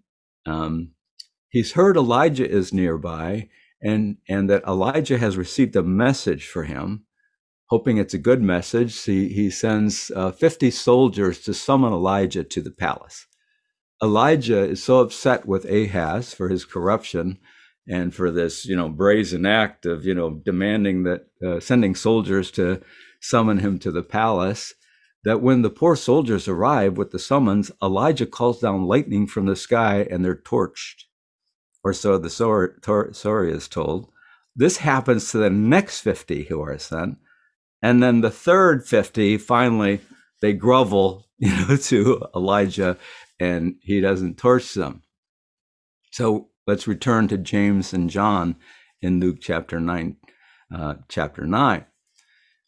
Um, 0.46 0.92
he's 1.48 1.72
heard 1.72 1.96
Elijah 1.96 2.48
is 2.48 2.72
nearby, 2.72 3.48
and 3.82 4.18
and 4.28 4.48
that 4.50 4.64
Elijah 4.64 5.18
has 5.18 5.36
received 5.36 5.76
a 5.76 5.82
message 5.82 6.46
for 6.46 6.64
him 6.64 7.06
hoping 7.74 7.98
it's 7.98 8.14
a 8.14 8.18
good 8.18 8.42
message, 8.42 9.02
he, 9.02 9.28
he 9.28 9.50
sends 9.50 10.10
uh, 10.14 10.30
50 10.30 10.70
soldiers 10.70 11.40
to 11.40 11.54
summon 11.54 11.92
Elijah 11.92 12.44
to 12.44 12.60
the 12.60 12.70
palace. 12.70 13.26
Elijah 14.02 14.62
is 14.62 14.82
so 14.82 15.00
upset 15.00 15.46
with 15.46 15.64
Ahaz 15.64 16.34
for 16.34 16.48
his 16.48 16.64
corruption 16.64 17.38
and 17.88 18.14
for 18.14 18.30
this, 18.30 18.64
you 18.64 18.76
know, 18.76 18.88
brazen 18.88 19.46
act 19.46 19.86
of, 19.86 20.04
you 20.04 20.14
know, 20.14 20.40
demanding 20.44 21.04
that, 21.04 21.26
uh, 21.44 21.60
sending 21.60 21.94
soldiers 21.94 22.50
to 22.52 22.80
summon 23.24 23.58
him 23.58 23.78
to 23.78 23.90
the 23.90 24.02
palace, 24.02 24.74
that 25.24 25.40
when 25.40 25.62
the 25.62 25.70
poor 25.70 25.96
soldiers 25.96 26.46
arrive 26.46 26.98
with 26.98 27.10
the 27.10 27.18
summons, 27.18 27.70
Elijah 27.82 28.26
calls 28.26 28.60
down 28.60 28.84
lightning 28.84 29.26
from 29.26 29.46
the 29.46 29.56
sky 29.56 30.06
and 30.10 30.22
they're 30.22 30.36
torched. 30.36 31.04
Or 31.82 31.94
so 31.94 32.18
the 32.18 32.30
story 32.30 33.52
is 33.52 33.68
told. 33.68 34.10
This 34.54 34.76
happens 34.76 35.30
to 35.30 35.38
the 35.38 35.50
next 35.50 36.00
50 36.00 36.44
who 36.44 36.60
are 36.60 36.78
sent. 36.78 37.16
And 37.82 38.02
then 38.02 38.20
the 38.20 38.30
third 38.30 38.86
50, 38.86 39.38
finally, 39.38 40.00
they 40.42 40.52
grovel, 40.52 41.26
you 41.38 41.50
know, 41.50 41.76
to 41.76 42.26
Elijah 42.36 42.98
and 43.40 43.76
he 43.80 44.00
doesn't 44.00 44.36
torch 44.36 44.74
them. 44.74 45.02
So 46.12 46.50
let's 46.66 46.86
return 46.86 47.28
to 47.28 47.38
James 47.38 47.92
and 47.92 48.10
John 48.10 48.56
in 49.00 49.20
Luke 49.20 49.38
chapter 49.40 49.80
9. 49.80 50.16
Uh, 50.74 50.94
chapter 51.08 51.46
9. 51.46 51.84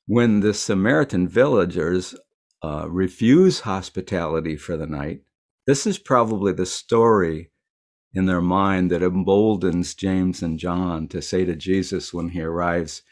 When 0.06 0.40
the 0.40 0.54
Samaritan 0.54 1.26
villagers 1.26 2.14
uh, 2.62 2.88
refuse 2.88 3.60
hospitality 3.60 4.56
for 4.56 4.76
the 4.76 4.86
night, 4.86 5.22
this 5.66 5.84
is 5.86 5.98
probably 5.98 6.52
the 6.52 6.66
story 6.66 7.50
in 8.14 8.26
their 8.26 8.40
mind 8.40 8.90
that 8.92 9.02
emboldens 9.02 9.94
James 9.94 10.42
and 10.42 10.58
John 10.60 11.08
to 11.08 11.20
say 11.20 11.44
to 11.44 11.56
Jesus 11.56 12.14
when 12.14 12.30
he 12.30 12.40
arrives 12.40 13.02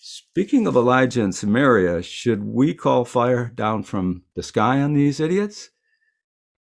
Speaking 0.00 0.66
of 0.66 0.76
Elijah 0.76 1.22
and 1.22 1.34
Samaria, 1.34 2.02
should 2.02 2.44
we 2.44 2.74
call 2.74 3.04
fire 3.04 3.50
down 3.54 3.82
from 3.82 4.24
the 4.34 4.42
sky 4.42 4.80
on 4.80 4.92
these 4.92 5.20
idiots? 5.20 5.70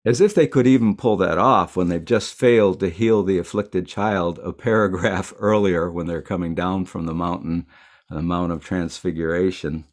As 0.04 0.20
if 0.20 0.34
they 0.34 0.46
could 0.46 0.66
even 0.66 0.96
pull 0.96 1.16
that 1.18 1.38
off 1.38 1.76
when 1.76 1.88
they've 1.88 2.04
just 2.04 2.34
failed 2.34 2.80
to 2.80 2.90
heal 2.90 3.22
the 3.22 3.38
afflicted 3.38 3.86
child 3.86 4.38
a 4.42 4.52
paragraph 4.52 5.32
earlier 5.38 5.90
when 5.90 6.06
they're 6.06 6.22
coming 6.22 6.54
down 6.54 6.84
from 6.84 7.06
the 7.06 7.14
mountain, 7.14 7.66
the 8.12 8.22
Mount 8.22 8.52
of 8.52 8.64
Transfiguration. 8.64 9.84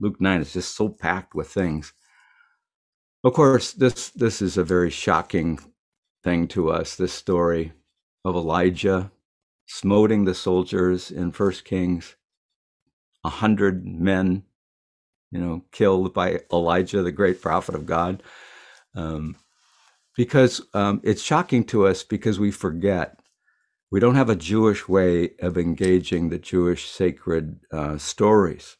Luke 0.00 0.20
9 0.20 0.40
is 0.40 0.52
just 0.52 0.76
so 0.76 0.88
packed 0.88 1.34
with 1.34 1.48
things. 1.48 1.92
Of 3.22 3.32
course, 3.32 3.72
this, 3.72 4.10
this 4.10 4.42
is 4.42 4.56
a 4.56 4.64
very 4.64 4.90
shocking 4.90 5.58
thing 6.22 6.46
to 6.48 6.70
us, 6.70 6.96
this 6.96 7.12
story 7.12 7.72
of 8.24 8.34
Elijah 8.34 9.10
smoting 9.66 10.24
the 10.24 10.34
soldiers 10.34 11.10
in 11.10 11.32
First 11.32 11.64
Kings 11.64 12.16
a 13.24 13.30
hundred 13.30 13.86
men, 13.86 14.44
you 15.30 15.40
know, 15.40 15.64
killed 15.72 16.12
by 16.12 16.40
Elijah, 16.52 17.02
the 17.02 17.10
great 17.10 17.40
prophet 17.40 17.74
of 17.74 17.86
God. 17.86 18.22
Um, 18.94 19.36
because 20.14 20.60
um, 20.74 21.00
it's 21.02 21.22
shocking 21.22 21.64
to 21.64 21.86
us 21.86 22.04
because 22.04 22.38
we 22.38 22.50
forget 22.50 23.18
we 23.94 24.00
don't 24.00 24.16
have 24.16 24.28
a 24.28 24.34
Jewish 24.34 24.88
way 24.88 25.34
of 25.38 25.56
engaging 25.56 26.28
the 26.28 26.38
Jewish 26.40 26.90
sacred 26.90 27.60
uh, 27.72 27.96
stories. 27.96 28.76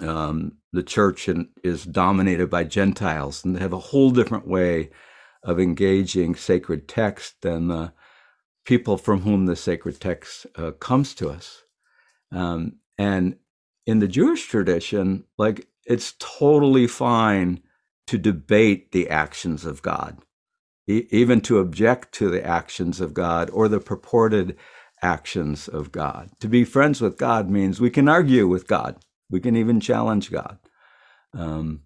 Um, 0.00 0.54
the 0.72 0.82
church 0.82 1.28
in, 1.28 1.50
is 1.62 1.84
dominated 1.84 2.50
by 2.50 2.64
Gentiles, 2.64 3.44
and 3.44 3.54
they 3.54 3.60
have 3.60 3.72
a 3.72 3.78
whole 3.78 4.10
different 4.10 4.48
way 4.48 4.90
of 5.44 5.60
engaging 5.60 6.34
sacred 6.34 6.88
text 6.88 7.42
than 7.42 7.68
the 7.68 7.92
people 8.64 8.96
from 8.98 9.20
whom 9.20 9.46
the 9.46 9.54
sacred 9.54 10.00
text 10.00 10.48
uh, 10.56 10.72
comes 10.72 11.14
to 11.14 11.30
us. 11.30 11.62
Um, 12.32 12.78
and 12.98 13.36
in 13.86 14.00
the 14.00 14.08
Jewish 14.08 14.48
tradition, 14.48 15.26
like 15.38 15.68
it's 15.86 16.14
totally 16.18 16.88
fine 16.88 17.62
to 18.08 18.18
debate 18.18 18.90
the 18.90 19.10
actions 19.10 19.64
of 19.64 19.80
God, 19.80 20.18
even 21.10 21.40
to 21.42 21.58
object 21.58 22.12
to 22.14 22.30
the 22.30 22.44
actions 22.44 23.00
of 23.00 23.14
God 23.14 23.50
or 23.50 23.68
the 23.68 23.80
purported 23.80 24.56
actions 25.02 25.68
of 25.68 25.92
God. 25.92 26.30
To 26.40 26.48
be 26.48 26.64
friends 26.64 27.00
with 27.00 27.18
God 27.18 27.50
means 27.50 27.80
we 27.80 27.90
can 27.90 28.08
argue 28.08 28.46
with 28.46 28.66
God, 28.66 28.96
we 29.30 29.40
can 29.40 29.56
even 29.56 29.80
challenge 29.80 30.30
God. 30.30 30.58
Um, 31.34 31.82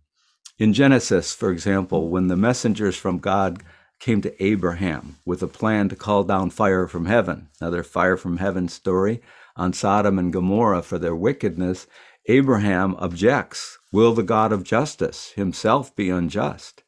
in 0.58 0.72
Genesis, 0.72 1.34
for 1.34 1.50
example, 1.50 2.08
when 2.08 2.28
the 2.28 2.36
messengers 2.36 2.96
from 2.96 3.18
God 3.18 3.62
came 3.98 4.20
to 4.22 4.44
Abraham 4.44 5.16
with 5.24 5.42
a 5.42 5.48
plan 5.48 5.88
to 5.88 5.96
call 5.96 6.24
down 6.24 6.50
fire 6.50 6.86
from 6.86 7.06
heaven, 7.06 7.48
another 7.60 7.82
fire 7.82 8.16
from 8.16 8.38
heaven 8.38 8.68
story, 8.68 9.22
on 9.56 9.72
Sodom 9.72 10.18
and 10.18 10.32
Gomorrah 10.32 10.82
for 10.82 10.98
their 10.98 11.16
wickedness, 11.16 11.86
Abraham 12.26 12.94
objects 12.98 13.78
Will 13.92 14.12
the 14.12 14.22
God 14.22 14.52
of 14.52 14.64
justice 14.64 15.30
himself 15.36 15.94
be 15.96 16.10
unjust? 16.10 16.82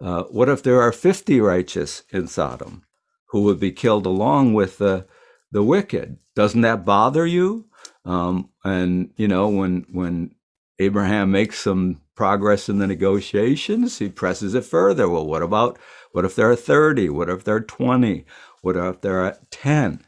Uh, 0.00 0.24
what 0.24 0.48
if 0.48 0.62
there 0.62 0.80
are 0.80 0.92
50 0.92 1.40
righteous 1.40 2.02
in 2.10 2.26
Sodom 2.26 2.84
who 3.26 3.42
would 3.42 3.60
be 3.60 3.72
killed 3.72 4.06
along 4.06 4.54
with 4.54 4.78
the, 4.78 5.06
the 5.52 5.62
wicked? 5.62 6.18
Doesn't 6.34 6.62
that 6.62 6.84
bother 6.84 7.26
you? 7.26 7.66
Um, 8.04 8.50
and, 8.64 9.10
you 9.16 9.28
know, 9.28 9.48
when, 9.48 9.86
when 9.92 10.34
Abraham 10.78 11.30
makes 11.30 11.58
some 11.58 12.00
progress 12.14 12.68
in 12.68 12.78
the 12.78 12.86
negotiations, 12.86 13.98
he 13.98 14.08
presses 14.08 14.54
it 14.54 14.64
further. 14.64 15.08
Well, 15.08 15.26
what 15.26 15.42
about, 15.42 15.78
what 16.12 16.24
if 16.24 16.34
there 16.34 16.50
are 16.50 16.56
30? 16.56 17.10
What 17.10 17.28
if 17.28 17.44
there 17.44 17.56
are 17.56 17.60
20? 17.60 18.24
What 18.62 18.76
if 18.76 19.00
there 19.02 19.20
are 19.20 19.38
10? 19.50 20.04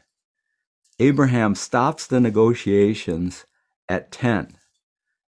Abraham 0.99 1.55
stops 1.55 2.07
the 2.07 2.19
negotiations 2.19 3.45
at 3.89 4.11
10. 4.11 4.57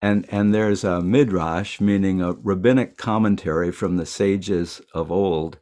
And, 0.01 0.25
and 0.29 0.53
there's 0.53 0.83
a 0.83 1.01
midrash, 1.01 1.81
meaning 1.81 2.21
a 2.21 2.33
rabbinic 2.33 2.97
commentary 2.97 3.71
from 3.71 3.97
the 3.97 4.05
sages 4.05 4.81
of 4.93 5.11
old, 5.11 5.57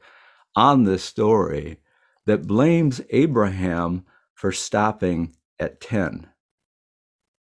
on 0.55 0.83
this 0.83 1.03
story 1.03 1.79
that 2.25 2.47
blames 2.47 3.01
Abraham 3.11 4.05
for 4.33 4.51
stopping 4.51 5.35
at 5.59 5.79
10. 5.79 6.27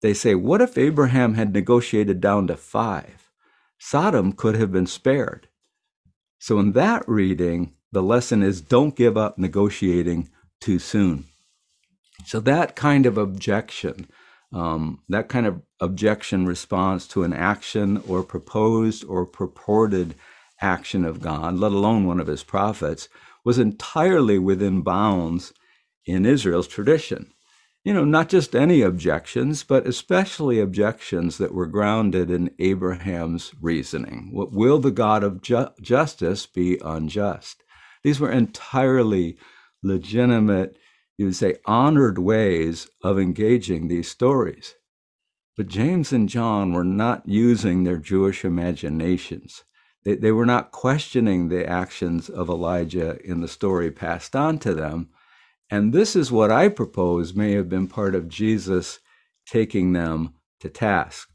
They 0.03 0.15
say, 0.15 0.35
what 0.35 0.61
if 0.61 0.77
Abraham 0.79 1.35
had 1.35 1.53
negotiated 1.53 2.21
down 2.21 2.47
to 2.49 2.57
five? 2.57 3.31
Sodom 3.79 4.33
could 4.33 4.55
have 4.55 4.71
been 4.71 4.87
spared. 4.87 5.49
So, 6.39 6.59
in 6.59 6.73
that 6.73 7.09
reading, 7.09 7.75
the 7.91 8.03
lesson 8.03 8.43
is 8.43 8.61
don't 8.61 8.97
give 8.97 9.17
up 9.17 9.39
negotiating 9.39 10.29
too 10.61 10.79
soon. 10.79 11.25
So 12.27 12.41
that 12.41 12.75
kind 12.75 13.07
of 13.07 13.19
objection, 13.19 14.09
um, 14.55 15.01
that 15.09 15.29
kind 15.29 15.47
of 15.47 15.63
objection 15.81 16.47
response 16.47 17.09
to 17.09 17.25
an 17.25 17.35
action 17.35 18.03
or 18.09 18.23
proposed 18.23 19.05
or 19.05 19.27
purported 19.27 20.15
action 20.63 21.05
of 21.05 21.21
God, 21.21 21.57
let 21.57 21.73
alone 21.73 22.07
one 22.07 22.21
of 22.21 22.29
his 22.29 22.45
prophets, 22.45 23.09
was 23.45 23.59
entirely 23.59 24.39
within 24.39 24.83
bounds 24.83 25.53
in 26.07 26.25
Israel's 26.25 26.69
tradition. 26.69 27.33
You 27.85 27.93
know, 27.93 28.05
not 28.05 28.31
just 28.31 28.55
any 28.55 28.81
objections, 28.81 29.65
but 29.65 29.87
especially 29.87 30.61
objections 30.61 31.37
that 31.39 31.53
were 31.53 31.67
grounded 31.67 32.31
in 32.31 32.51
Abraham's 32.59 33.53
reasoning. 33.61 34.31
What 34.33 34.53
will 34.53 34.79
the 34.79 34.93
God 34.93 35.25
of 35.25 35.43
ju- 35.43 35.69
justice 35.83 36.47
be 36.47 36.79
unjust? 36.83 37.63
These 38.05 38.21
were 38.21 38.31
entirely 38.33 39.37
legitimate 39.83 40.79
you 41.17 41.27
would 41.27 41.37
say, 41.37 41.57
honored 41.65 42.19
ways 42.19 42.89
of 43.03 43.19
engaging 43.19 43.89
these 43.89 44.11
stories. 44.11 44.75
But 45.57 45.69
James 45.69 46.13
and 46.13 46.29
John 46.29 46.73
were 46.73 46.85
not 46.85 47.29
using 47.29 47.85
their 47.85 47.99
Jewish 47.99 48.45
imaginations. 48.45 49.63
They, 50.05 50.17
they 50.17 50.33
were 50.33 50.47
not 50.47 50.73
questioning 50.73 51.49
the 51.49 51.69
actions 51.69 52.29
of 52.29 52.49
Elijah 52.49 53.19
in 53.25 53.41
the 53.41 53.49
story 53.49 53.91
passed 53.91 54.35
on 54.35 54.59
to 54.61 54.75
them. 54.75 55.11
And 55.71 55.93
this 55.93 56.17
is 56.17 56.33
what 56.33 56.51
I 56.51 56.69
propose 56.69 57.35
may 57.35 57.53
have 57.53 57.69
been 57.69 57.87
part 57.87 58.15
of 58.15 58.29
Jesus 58.29 58.99
taking 59.47 59.93
them 59.93 60.35
to 60.61 60.69
task. 60.69 61.29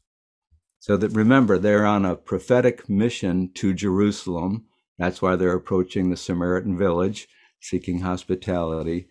So 0.80 0.98
that 0.98 1.10
remember, 1.10 1.58
they're 1.58 1.86
on 1.86 2.06
a 2.06 2.16
prophetic 2.16 2.90
mission 2.90 3.52
to 3.56 3.74
Jerusalem. 3.74 4.66
That's 4.98 5.22
why 5.22 5.36
they're 5.36 5.54
approaching 5.54 6.10
the 6.10 6.18
Samaritan 6.18 6.78
village, 6.78 7.28
seeking 7.60 8.00
hospitality 8.00 9.08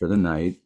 for 0.00 0.08
the 0.08 0.16
night. 0.16 0.56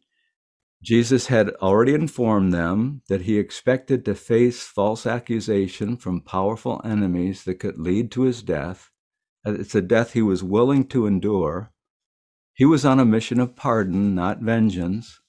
Jesus 0.81 1.27
had 1.27 1.49
already 1.61 1.93
informed 1.93 2.53
them 2.53 3.01
that 3.09 3.23
he 3.23 3.37
expected 3.37 4.05
to 4.05 4.15
face 4.15 4.63
false 4.63 5.05
accusation 5.05 5.97
from 5.97 6.21
powerful 6.21 6.81
enemies 6.83 7.43
that 7.43 7.59
could 7.59 7.77
lead 7.77 8.11
to 8.11 8.21
his 8.21 8.41
death. 8.41 8.89
Uh, 9.45 9.53
it's 9.53 9.75
a 9.75 9.81
death 9.81 10.13
he 10.13 10.21
was 10.21 10.43
willing 10.43 10.87
to 10.87 11.05
endure. 11.05 11.71
He 12.53 12.65
was 12.65 12.85
on 12.85 12.99
a 12.99 13.05
mission 13.05 13.39
of 13.39 13.55
pardon, 13.55 14.15
not 14.15 14.39
vengeance. 14.39 15.19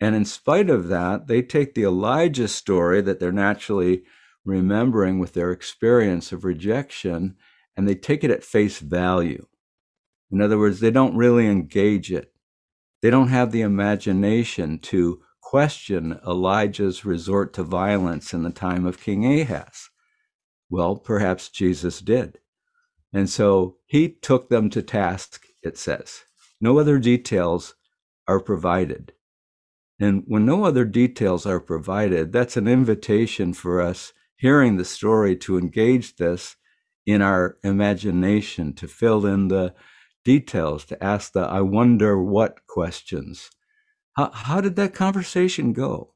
And 0.00 0.14
in 0.14 0.24
spite 0.24 0.70
of 0.70 0.88
that, 0.88 1.26
they 1.26 1.42
take 1.42 1.74
the 1.74 1.84
Elijah 1.84 2.48
story 2.48 3.02
that 3.02 3.20
they're 3.20 3.32
naturally 3.32 4.04
remembering 4.44 5.18
with 5.18 5.34
their 5.34 5.52
experience 5.52 6.32
of 6.32 6.44
rejection 6.44 7.36
and 7.76 7.86
they 7.86 7.94
take 7.94 8.24
it 8.24 8.30
at 8.30 8.42
face 8.42 8.78
value. 8.78 9.46
In 10.30 10.40
other 10.40 10.58
words, 10.58 10.80
they 10.80 10.90
don't 10.90 11.16
really 11.16 11.46
engage 11.46 12.10
it. 12.10 12.29
They 13.02 13.10
don't 13.10 13.28
have 13.28 13.52
the 13.52 13.62
imagination 13.62 14.78
to 14.80 15.22
question 15.40 16.20
Elijah's 16.26 17.04
resort 17.04 17.52
to 17.54 17.62
violence 17.62 18.32
in 18.32 18.42
the 18.42 18.50
time 18.50 18.86
of 18.86 19.00
King 19.00 19.40
Ahaz. 19.40 19.90
Well, 20.68 20.96
perhaps 20.96 21.48
Jesus 21.48 22.00
did. 22.00 22.38
And 23.12 23.28
so 23.28 23.76
he 23.86 24.08
took 24.08 24.48
them 24.48 24.70
to 24.70 24.82
task, 24.82 25.46
it 25.62 25.76
says. 25.76 26.20
No 26.60 26.78
other 26.78 26.98
details 26.98 27.74
are 28.28 28.38
provided. 28.38 29.12
And 29.98 30.22
when 30.26 30.46
no 30.46 30.64
other 30.64 30.84
details 30.84 31.44
are 31.46 31.60
provided, 31.60 32.32
that's 32.32 32.56
an 32.56 32.68
invitation 32.68 33.52
for 33.52 33.80
us 33.80 34.12
hearing 34.36 34.76
the 34.76 34.84
story 34.84 35.36
to 35.36 35.58
engage 35.58 36.16
this 36.16 36.56
in 37.04 37.20
our 37.20 37.58
imagination, 37.64 38.72
to 38.74 38.86
fill 38.86 39.26
in 39.26 39.48
the 39.48 39.74
details, 40.34 40.84
to 40.86 41.02
ask 41.02 41.32
the 41.32 41.40
I 41.40 41.60
wonder 41.60 42.12
what 42.36 42.66
questions. 42.66 43.50
How, 44.16 44.30
how 44.46 44.60
did 44.60 44.76
that 44.76 44.94
conversation 44.94 45.72
go? 45.72 46.14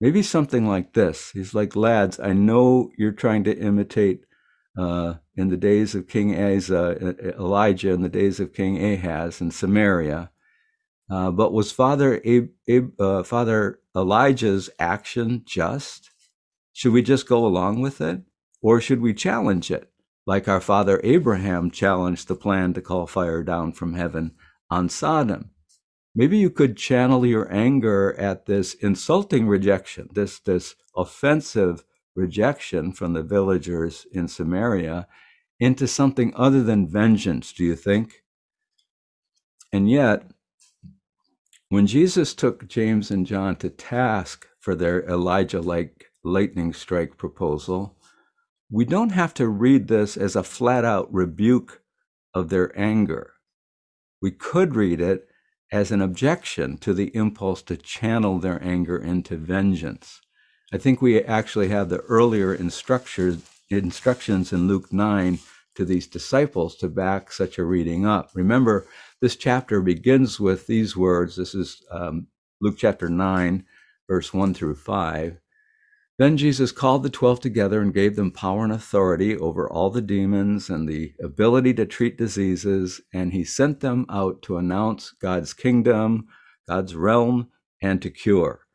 Maybe 0.00 0.22
something 0.22 0.66
like 0.66 0.92
this. 0.92 1.30
He's 1.30 1.54
like, 1.54 1.76
lads, 1.76 2.18
I 2.18 2.32
know 2.32 2.90
you're 2.98 3.12
trying 3.24 3.44
to 3.44 3.56
imitate 3.56 4.20
uh, 4.76 5.14
in 5.36 5.48
the 5.48 5.56
days 5.56 5.94
of 5.94 6.08
King 6.08 6.28
Asa, 6.34 7.34
Elijah, 7.38 7.92
in 7.92 8.02
the 8.02 8.16
days 8.20 8.40
of 8.40 8.52
King 8.52 8.74
Ahaz 8.82 9.40
in 9.40 9.50
Samaria. 9.50 10.30
Uh, 11.10 11.30
but 11.30 11.52
was 11.52 11.70
Father 11.72 12.20
Ab- 12.24 12.50
Ab- 12.68 13.00
uh, 13.00 13.22
Father 13.22 13.80
Elijah's 13.94 14.70
action 14.78 15.42
just? 15.46 16.10
Should 16.72 16.92
we 16.92 17.02
just 17.02 17.28
go 17.28 17.46
along 17.46 17.82
with 17.82 18.00
it, 18.00 18.22
or 18.62 18.80
should 18.80 19.00
we 19.00 19.14
challenge 19.14 19.70
it, 19.70 19.91
like 20.26 20.48
our 20.48 20.60
father 20.60 21.00
Abraham 21.02 21.70
challenged 21.70 22.28
the 22.28 22.34
plan 22.34 22.72
to 22.74 22.80
call 22.80 23.06
fire 23.06 23.42
down 23.42 23.72
from 23.72 23.94
heaven 23.94 24.32
on 24.70 24.88
Sodom? 24.88 25.50
Maybe 26.14 26.36
you 26.36 26.50
could 26.50 26.76
channel 26.76 27.24
your 27.24 27.52
anger 27.52 28.14
at 28.18 28.46
this 28.46 28.74
insulting 28.74 29.48
rejection, 29.48 30.08
this 30.12 30.38
this 30.38 30.74
offensive 30.96 31.84
rejection 32.14 32.92
from 32.92 33.14
the 33.14 33.22
villagers 33.22 34.06
in 34.12 34.28
Samaria 34.28 35.06
into 35.58 35.86
something 35.86 36.32
other 36.36 36.62
than 36.62 36.88
vengeance, 36.88 37.52
do 37.52 37.64
you 37.64 37.76
think? 37.76 38.22
And 39.72 39.88
yet, 39.88 40.24
when 41.68 41.86
Jesus 41.86 42.34
took 42.34 42.68
James 42.68 43.10
and 43.10 43.24
John 43.26 43.56
to 43.56 43.70
task 43.70 44.46
for 44.60 44.74
their 44.74 45.08
Elijah 45.08 45.60
like 45.60 46.10
lightning 46.22 46.74
strike 46.74 47.16
proposal, 47.16 47.96
we 48.72 48.86
don't 48.86 49.12
have 49.12 49.34
to 49.34 49.46
read 49.46 49.86
this 49.88 50.16
as 50.16 50.34
a 50.34 50.42
flat 50.42 50.82
out 50.82 51.12
rebuke 51.12 51.82
of 52.32 52.48
their 52.48 52.76
anger. 52.78 53.34
We 54.22 54.30
could 54.30 54.74
read 54.74 54.98
it 54.98 55.28
as 55.70 55.90
an 55.90 56.00
objection 56.00 56.78
to 56.78 56.94
the 56.94 57.14
impulse 57.14 57.60
to 57.62 57.76
channel 57.76 58.38
their 58.38 58.62
anger 58.64 58.96
into 58.96 59.36
vengeance. 59.36 60.22
I 60.72 60.78
think 60.78 61.02
we 61.02 61.22
actually 61.22 61.68
have 61.68 61.90
the 61.90 61.98
earlier 61.98 62.54
instructions 62.54 63.42
in 63.70 64.68
Luke 64.68 64.90
9 64.90 65.38
to 65.74 65.84
these 65.84 66.06
disciples 66.06 66.76
to 66.76 66.88
back 66.88 67.30
such 67.30 67.58
a 67.58 67.64
reading 67.64 68.06
up. 68.06 68.30
Remember, 68.34 68.86
this 69.20 69.36
chapter 69.36 69.82
begins 69.82 70.40
with 70.40 70.66
these 70.66 70.96
words. 70.96 71.36
This 71.36 71.54
is 71.54 71.82
um, 71.90 72.26
Luke 72.62 72.76
chapter 72.78 73.10
9, 73.10 73.66
verse 74.08 74.32
1 74.32 74.54
through 74.54 74.76
5. 74.76 75.38
Then 76.22 76.36
Jesus 76.36 76.70
called 76.70 77.02
the 77.02 77.10
twelve 77.10 77.40
together 77.40 77.80
and 77.80 77.92
gave 77.92 78.14
them 78.14 78.30
power 78.30 78.62
and 78.62 78.72
authority 78.72 79.36
over 79.36 79.68
all 79.68 79.90
the 79.90 80.00
demons 80.00 80.70
and 80.70 80.88
the 80.88 81.14
ability 81.20 81.74
to 81.74 81.84
treat 81.84 82.16
diseases, 82.16 83.00
and 83.12 83.32
he 83.32 83.42
sent 83.42 83.80
them 83.80 84.06
out 84.08 84.40
to 84.42 84.56
announce 84.56 85.10
God's 85.20 85.52
kingdom, 85.52 86.28
God's 86.68 86.94
realm, 86.94 87.48
and 87.82 88.00
to 88.02 88.08
cure. 88.08 88.68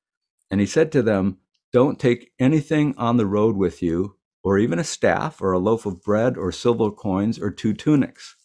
And 0.52 0.60
he 0.60 0.68
said 0.68 0.92
to 0.92 1.02
them, 1.02 1.38
don't 1.72 1.98
take 1.98 2.32
anything 2.38 2.94
on 2.98 3.16
the 3.16 3.26
road 3.26 3.56
with 3.56 3.82
you, 3.82 4.18
or 4.44 4.58
even 4.58 4.78
a 4.78 4.84
staff, 4.84 5.42
or 5.42 5.54
a 5.54 5.58
loaf 5.58 5.86
of 5.86 6.02
bread, 6.02 6.38
or 6.38 6.52
silver 6.52 6.92
coins, 6.92 7.40
or 7.40 7.50
two 7.50 7.74
tunics. 7.74 8.36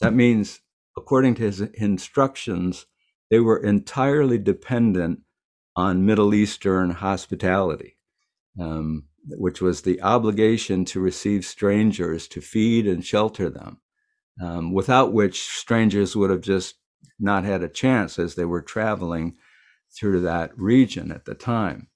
That 0.00 0.14
means, 0.14 0.62
according 0.96 1.36
to 1.36 1.42
his 1.42 1.60
instructions, 1.60 2.86
they 3.30 3.38
were 3.38 3.62
entirely 3.62 4.38
dependent 4.38 5.20
on 5.76 6.04
Middle 6.04 6.34
Eastern 6.34 6.90
hospitality, 6.90 7.98
um, 8.60 9.04
which 9.28 9.60
was 9.60 9.82
the 9.82 10.02
obligation 10.02 10.84
to 10.86 11.00
receive 11.00 11.44
strangers, 11.44 12.26
to 12.28 12.40
feed 12.40 12.86
and 12.86 13.04
shelter 13.04 13.48
them, 13.48 13.80
um, 14.42 14.72
without 14.72 15.12
which 15.12 15.42
strangers 15.42 16.16
would 16.16 16.30
have 16.30 16.40
just 16.40 16.74
not 17.18 17.44
had 17.44 17.62
a 17.62 17.68
chance 17.68 18.18
as 18.18 18.34
they 18.34 18.44
were 18.44 18.62
traveling 18.62 19.36
through 19.96 20.20
that 20.20 20.56
region 20.58 21.12
at 21.12 21.24
the 21.24 21.34
time. 21.34 21.88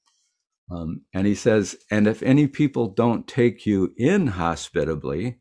Um, 0.71 1.03
and 1.14 1.27
he 1.27 1.35
says, 1.35 1.77
and 1.90 2.07
if 2.07 2.23
any 2.23 2.47
people 2.47 2.88
don't 2.88 3.29
take 3.29 3.66
you 3.66 3.92
in 3.97 4.29
hospitably, 4.29 5.40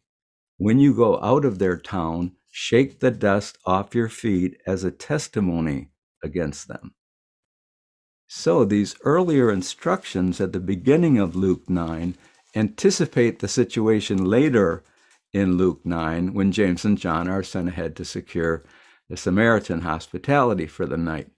when 0.57 0.79
you 0.79 0.95
go 0.95 1.21
out 1.21 1.45
of 1.45 1.59
their 1.59 1.77
town, 1.77 2.33
shake 2.51 2.99
the 2.99 3.11
dust 3.11 3.57
off 3.65 3.95
your 3.95 4.07
feet 4.09 4.57
as 4.65 4.83
a 4.83 4.91
testimony 4.91 5.89
against 6.23 6.67
them. 6.67 6.93
So 8.27 8.65
these 8.65 8.95
earlier 9.03 9.51
instructions 9.51 10.41
at 10.41 10.51
the 10.51 10.59
beginning 10.59 11.17
of 11.17 11.35
Luke 11.35 11.69
9 11.69 12.15
anticipate 12.55 13.39
the 13.39 13.47
situation 13.47 14.25
later 14.25 14.83
in 15.33 15.57
Luke 15.57 15.81
9 15.85 16.33
when 16.33 16.51
James 16.51 16.85
and 16.85 16.97
John 16.97 17.27
are 17.27 17.43
sent 17.43 17.67
ahead 17.67 17.95
to 17.97 18.05
secure 18.05 18.63
the 19.09 19.17
Samaritan 19.17 19.81
hospitality 19.81 20.65
for 20.65 20.85
the 20.85 20.97
night. 20.97 21.29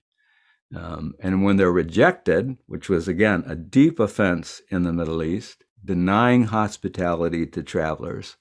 Um, 0.76 1.14
and 1.20 1.44
when 1.44 1.58
they're 1.58 1.72
rejected, 1.72 2.58
which 2.68 2.90
was 2.90 3.08
again 3.08 3.44
a 3.48 3.56
deep 3.56 4.00
offense 4.00 4.62
in 4.70 4.84
the 4.84 4.94
Middle 4.94 5.24
East, 5.24 5.64
denying 5.84 6.46
hospitality 6.46 7.46
to 7.48 7.64
travelers, 7.64 8.38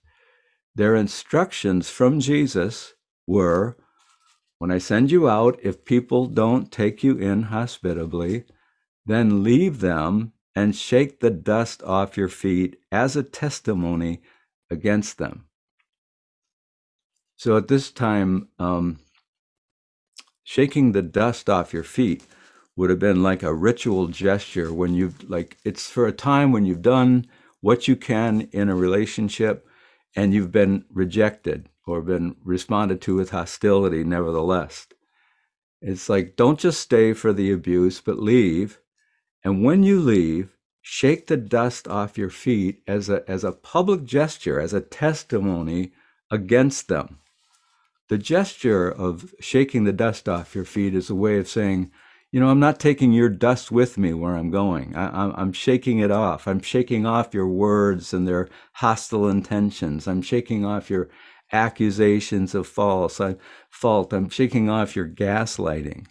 their 0.75 0.95
instructions 0.95 1.89
from 1.89 2.21
Jesus 2.21 2.95
were 3.27 3.77
when 4.59 4.71
I 4.71 4.79
send 4.79 5.11
you 5.11 5.29
out, 5.29 5.59
if 5.63 5.85
people 5.85 6.27
don't 6.27 6.73
take 6.73 7.03
you 7.05 7.17
in 7.17 7.45
hospitably, 7.45 8.45
then 9.05 9.43
leave 9.43 9.81
them 9.81 10.33
and 10.55 10.75
shake 10.75 11.21
the 11.21 11.31
dust 11.31 11.83
off 11.83 12.17
your 12.17 12.29
feet 12.29 12.77
as 12.91 13.15
a 13.15 13.23
testimony 13.23 14.23
against 14.71 15.19
them. 15.19 15.47
So 17.37 17.57
at 17.59 17.69
this 17.69 17.91
time, 17.91 18.49
um, 18.59 18.99
shaking 20.43 20.93
the 20.93 21.03
dust 21.03 21.51
off 21.51 21.75
your 21.75 21.83
feet 21.83 22.25
would 22.77 22.89
have 22.89 22.99
been 22.99 23.23
like 23.23 23.43
a 23.43 23.55
ritual 23.55 24.07
gesture 24.07 24.73
when 24.73 24.95
you've 24.95 25.29
like 25.29 25.57
it's 25.65 25.91
for 25.91 26.07
a 26.07 26.13
time 26.13 26.53
when 26.53 26.65
you've 26.65 26.83
done 26.83 27.27
what 27.61 27.89
you 27.89 27.97
can 27.97 28.43
in 28.53 28.69
a 28.69 28.77
relationship 28.77 29.67
and 30.15 30.33
you've 30.33 30.53
been 30.53 30.85
rejected 30.91 31.69
or 31.87 32.01
been 32.03 32.37
responded 32.45 33.01
to 33.01 33.15
with 33.17 33.31
hostility 33.31 34.05
nevertheless 34.05 34.87
it's 35.81 36.09
like 36.09 36.37
don't 36.37 36.59
just 36.59 36.81
stay 36.81 37.13
for 37.13 37.33
the 37.33 37.53
abuse 37.53 38.01
but 38.01 38.19
leave 38.19 38.81
and 39.45 39.65
when 39.65 39.83
you 39.83 40.01
leave 40.01 40.57
shake 40.83 41.27
the 41.27 41.37
dust 41.37 41.89
off 41.89 42.19
your 42.19 42.31
feet 42.31 42.83
as 42.87 43.09
a 43.09 43.29
as 43.29 43.45
a 43.45 43.53
public 43.53 44.05
gesture 44.05 44.61
as 44.61 44.73
a 44.73 44.81
testimony 44.81 45.93
against 46.31 46.89
them 46.89 47.19
the 48.09 48.19
gesture 48.19 48.89
of 48.91 49.35
shaking 49.41 49.85
the 49.85 49.93
dust 49.93 50.29
off 50.29 50.55
your 50.55 50.65
feet 50.65 50.95
is 50.95 51.11
a 51.11 51.15
way 51.15 51.39
of 51.39 51.49
saying, 51.49 51.91
you 52.31 52.41
know, 52.41 52.49
I'm 52.49 52.61
not 52.61 52.79
taking 52.79 53.13
your 53.13 53.29
dust 53.29 53.73
with 53.73 53.99
me 53.99 54.13
where 54.13 54.37
I'm 54.37 54.51
going. 54.51 54.95
I, 54.95 55.41
am 55.41 55.53
shaking 55.53 55.99
it 55.99 56.11
off. 56.11 56.47
I'm 56.47 56.61
shaking 56.61 57.07
off 57.07 57.35
your 57.35 57.49
words 57.49 58.13
and 58.13 58.27
their 58.27 58.49
hostile 58.75 59.29
intentions. 59.29 60.07
I'm 60.07 60.23
shaking 60.23 60.65
off 60.65 60.91
your 60.91 61.09
accusations 61.53 62.55
of 62.55 62.67
false 62.67 63.21
I, 63.21 63.37
fault. 63.71 64.13
I'm 64.13 64.29
shaking 64.29 64.69
off 64.69 64.97
your 64.97 65.09
gaslighting. 65.09 66.07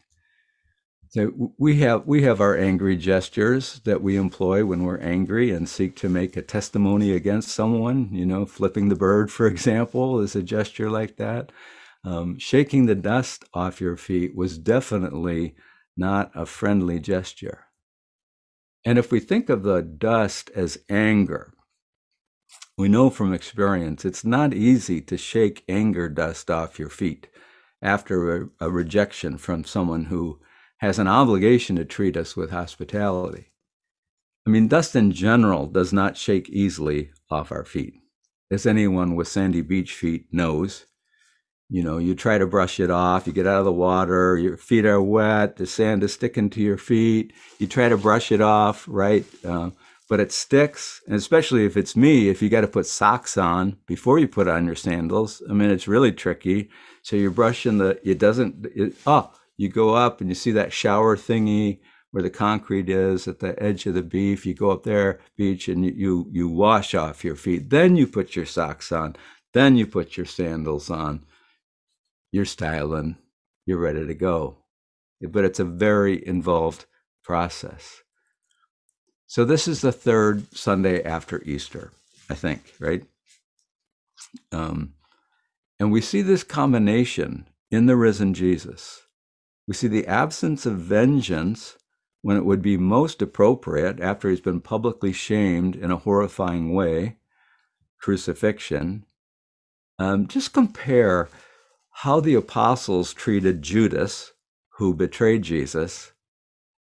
So 1.09 1.53
we 1.57 1.79
have 1.79 2.05
we 2.05 2.23
have 2.23 2.41
our 2.41 2.57
angry 2.57 2.97
gestures 2.97 3.79
that 3.85 4.01
we 4.01 4.17
employ 4.17 4.65
when 4.65 4.83
we're 4.83 4.99
angry 4.99 5.51
and 5.51 5.69
seek 5.69 5.95
to 5.97 6.09
make 6.09 6.35
a 6.35 6.41
testimony 6.41 7.11
against 7.11 7.49
someone. 7.49 8.09
You 8.11 8.25
know, 8.25 8.45
flipping 8.45 8.89
the 8.89 8.95
bird, 8.95 9.31
for 9.31 9.47
example, 9.55 10.19
is 10.19 10.35
a 10.35 10.43
gesture 10.43 10.89
like 10.89 11.15
that 11.17 11.51
um, 12.05 12.37
shaking 12.37 12.85
the 12.85 12.95
dust 12.95 13.45
off 13.53 13.81
your 13.81 13.97
feet 13.97 14.35
was 14.35 14.57
definitely 14.57 15.55
not 15.97 16.31
a 16.35 16.45
friendly 16.45 16.99
gesture. 16.99 17.65
And 18.85 18.99
if 18.99 19.11
we 19.11 19.19
think 19.19 19.49
of 19.49 19.63
the 19.63 19.81
dust 19.81 20.51
as 20.55 20.77
anger, 20.87 21.53
we 22.77 22.89
know 22.89 23.09
from 23.09 23.33
experience 23.33 24.03
it's 24.03 24.25
not 24.25 24.53
easy 24.53 25.01
to 25.01 25.17
shake 25.17 25.63
anger 25.69 26.09
dust 26.09 26.51
off 26.51 26.77
your 26.77 26.89
feet 26.89 27.27
after 27.81 28.35
a, 28.35 28.49
a, 28.59 28.69
rejection 28.69 29.38
from 29.38 29.63
someone 29.63 30.05
who 30.05 30.39
has 30.77 30.99
an 30.99 31.07
obligation 31.07 31.75
to 31.75 31.85
treat 31.85 32.17
us 32.17 32.35
with 32.35 32.51
hospitality. 32.51 33.51
I 34.45 34.49
mean, 34.49 34.67
dust 34.67 34.95
in 34.95 35.11
general 35.11 35.67
does 35.67 35.93
not 35.93 36.17
shake 36.17 36.49
easily 36.49 37.11
off 37.29 37.51
our 37.51 37.63
feet. 37.63 37.93
As 38.51 38.65
anyone 38.65 39.15
with 39.15 39.27
sandy 39.27 39.61
beach 39.61 39.93
feet 39.93 40.27
knows, 40.31 40.85
you 41.69 41.81
know, 41.81 41.97
you 41.97 42.13
try 42.13 42.38
to 42.38 42.45
brush 42.45 42.79
it 42.79 42.91
off, 42.91 43.25
you 43.25 43.33
get 43.33 43.47
out 43.47 43.59
of 43.59 43.65
the 43.65 43.71
water, 43.71 44.38
your 44.38 44.57
feet 44.57 44.85
are 44.85 45.01
wet, 45.01 45.55
the 45.55 45.65
sand 45.65 46.03
is 46.03 46.13
sticking 46.13 46.49
to 46.51 46.61
your 46.61 46.77
feet, 46.77 47.33
you 47.57 47.65
try 47.65 47.89
to 47.89 47.97
brush 47.97 48.31
it 48.31 48.41
off, 48.41 48.85
right? 48.88 49.25
Uh, 49.43 49.71
but 50.07 50.19
it 50.19 50.31
sticks. 50.31 51.01
And 51.07 51.15
especially 51.15 51.65
if 51.65 51.77
it's 51.77 51.95
me, 51.95 52.29
if 52.29 52.41
you 52.41 52.49
got 52.49 52.61
to 52.61 52.67
put 52.67 52.85
socks 52.85 53.37
on 53.37 53.77
before 53.87 54.19
you 54.19 54.27
put 54.27 54.47
on 54.47 54.65
your 54.65 54.75
sandals, 54.75 55.41
I 55.49 55.53
mean, 55.53 55.69
it's 55.69 55.87
really 55.87 56.11
tricky. 56.11 56.69
So 57.01 57.15
you're 57.15 57.31
brushing 57.31 57.77
the, 57.77 57.99
it 58.07 58.19
doesn't, 58.19 58.67
it, 58.75 58.93
oh, 59.05 59.31
you 59.57 59.69
go 59.69 59.95
up 59.95 60.21
and 60.21 60.29
you 60.29 60.35
see 60.35 60.51
that 60.51 60.73
shower 60.73 61.15
thingy 61.15 61.79
where 62.11 62.23
the 62.23 62.29
concrete 62.29 62.89
is 62.89 63.27
at 63.27 63.39
the 63.39 63.61
edge 63.61 63.85
of 63.85 63.93
the 63.93 64.03
beach. 64.03 64.45
You 64.45 64.53
go 64.53 64.71
up 64.71 64.83
there, 64.83 65.19
beach, 65.35 65.67
and 65.67 65.83
you, 65.83 65.91
you, 65.95 66.29
you 66.31 66.47
wash 66.47 66.93
off 66.93 67.25
your 67.25 67.35
feet. 67.35 67.69
Then 67.69 67.95
you 67.95 68.07
put 68.07 68.35
your 68.35 68.45
socks 68.45 68.91
on. 68.91 69.15
Then 69.53 69.75
you 69.75 69.87
put 69.87 70.17
your 70.17 70.25
sandals 70.25 70.89
on. 70.89 71.25
You're 72.31 72.45
styling. 72.45 73.17
You're 73.65 73.79
ready 73.79 74.05
to 74.05 74.13
go. 74.13 74.57
But 75.21 75.45
it's 75.45 75.59
a 75.59 75.65
very 75.65 76.25
involved 76.25 76.85
process. 77.23 78.03
So 79.27 79.43
this 79.43 79.67
is 79.67 79.81
the 79.81 79.91
third 79.91 80.55
Sunday 80.55 81.03
after 81.03 81.41
Easter, 81.43 81.91
I 82.29 82.35
think, 82.35 82.73
right? 82.79 83.03
Um, 84.51 84.93
and 85.79 85.91
we 85.91 86.01
see 86.01 86.21
this 86.21 86.43
combination 86.43 87.47
in 87.71 87.85
the 87.85 87.95
risen 87.95 88.33
Jesus. 88.33 89.01
We 89.67 89.73
see 89.73 89.88
the 89.88 90.07
absence 90.07 90.65
of 90.65 90.77
vengeance 90.77 91.77
when 92.21 92.38
it 92.38 92.45
would 92.45 92.61
be 92.61 92.77
most 92.77 93.21
appropriate 93.21 93.99
after 93.99 94.29
he's 94.29 94.41
been 94.41 94.61
publicly 94.61 95.11
shamed 95.11 95.75
in 95.75 95.91
a 95.91 95.97
horrifying 95.97 96.73
way, 96.73 97.17
crucifixion. 97.99 99.05
Um, 99.99 100.27
just 100.27 100.53
compare 100.53 101.29
how 101.91 102.19
the 102.19 102.35
apostles 102.35 103.13
treated 103.13 103.61
Judas, 103.61 104.33
who 104.77 104.93
betrayed 104.93 105.43
Jesus, 105.43 106.11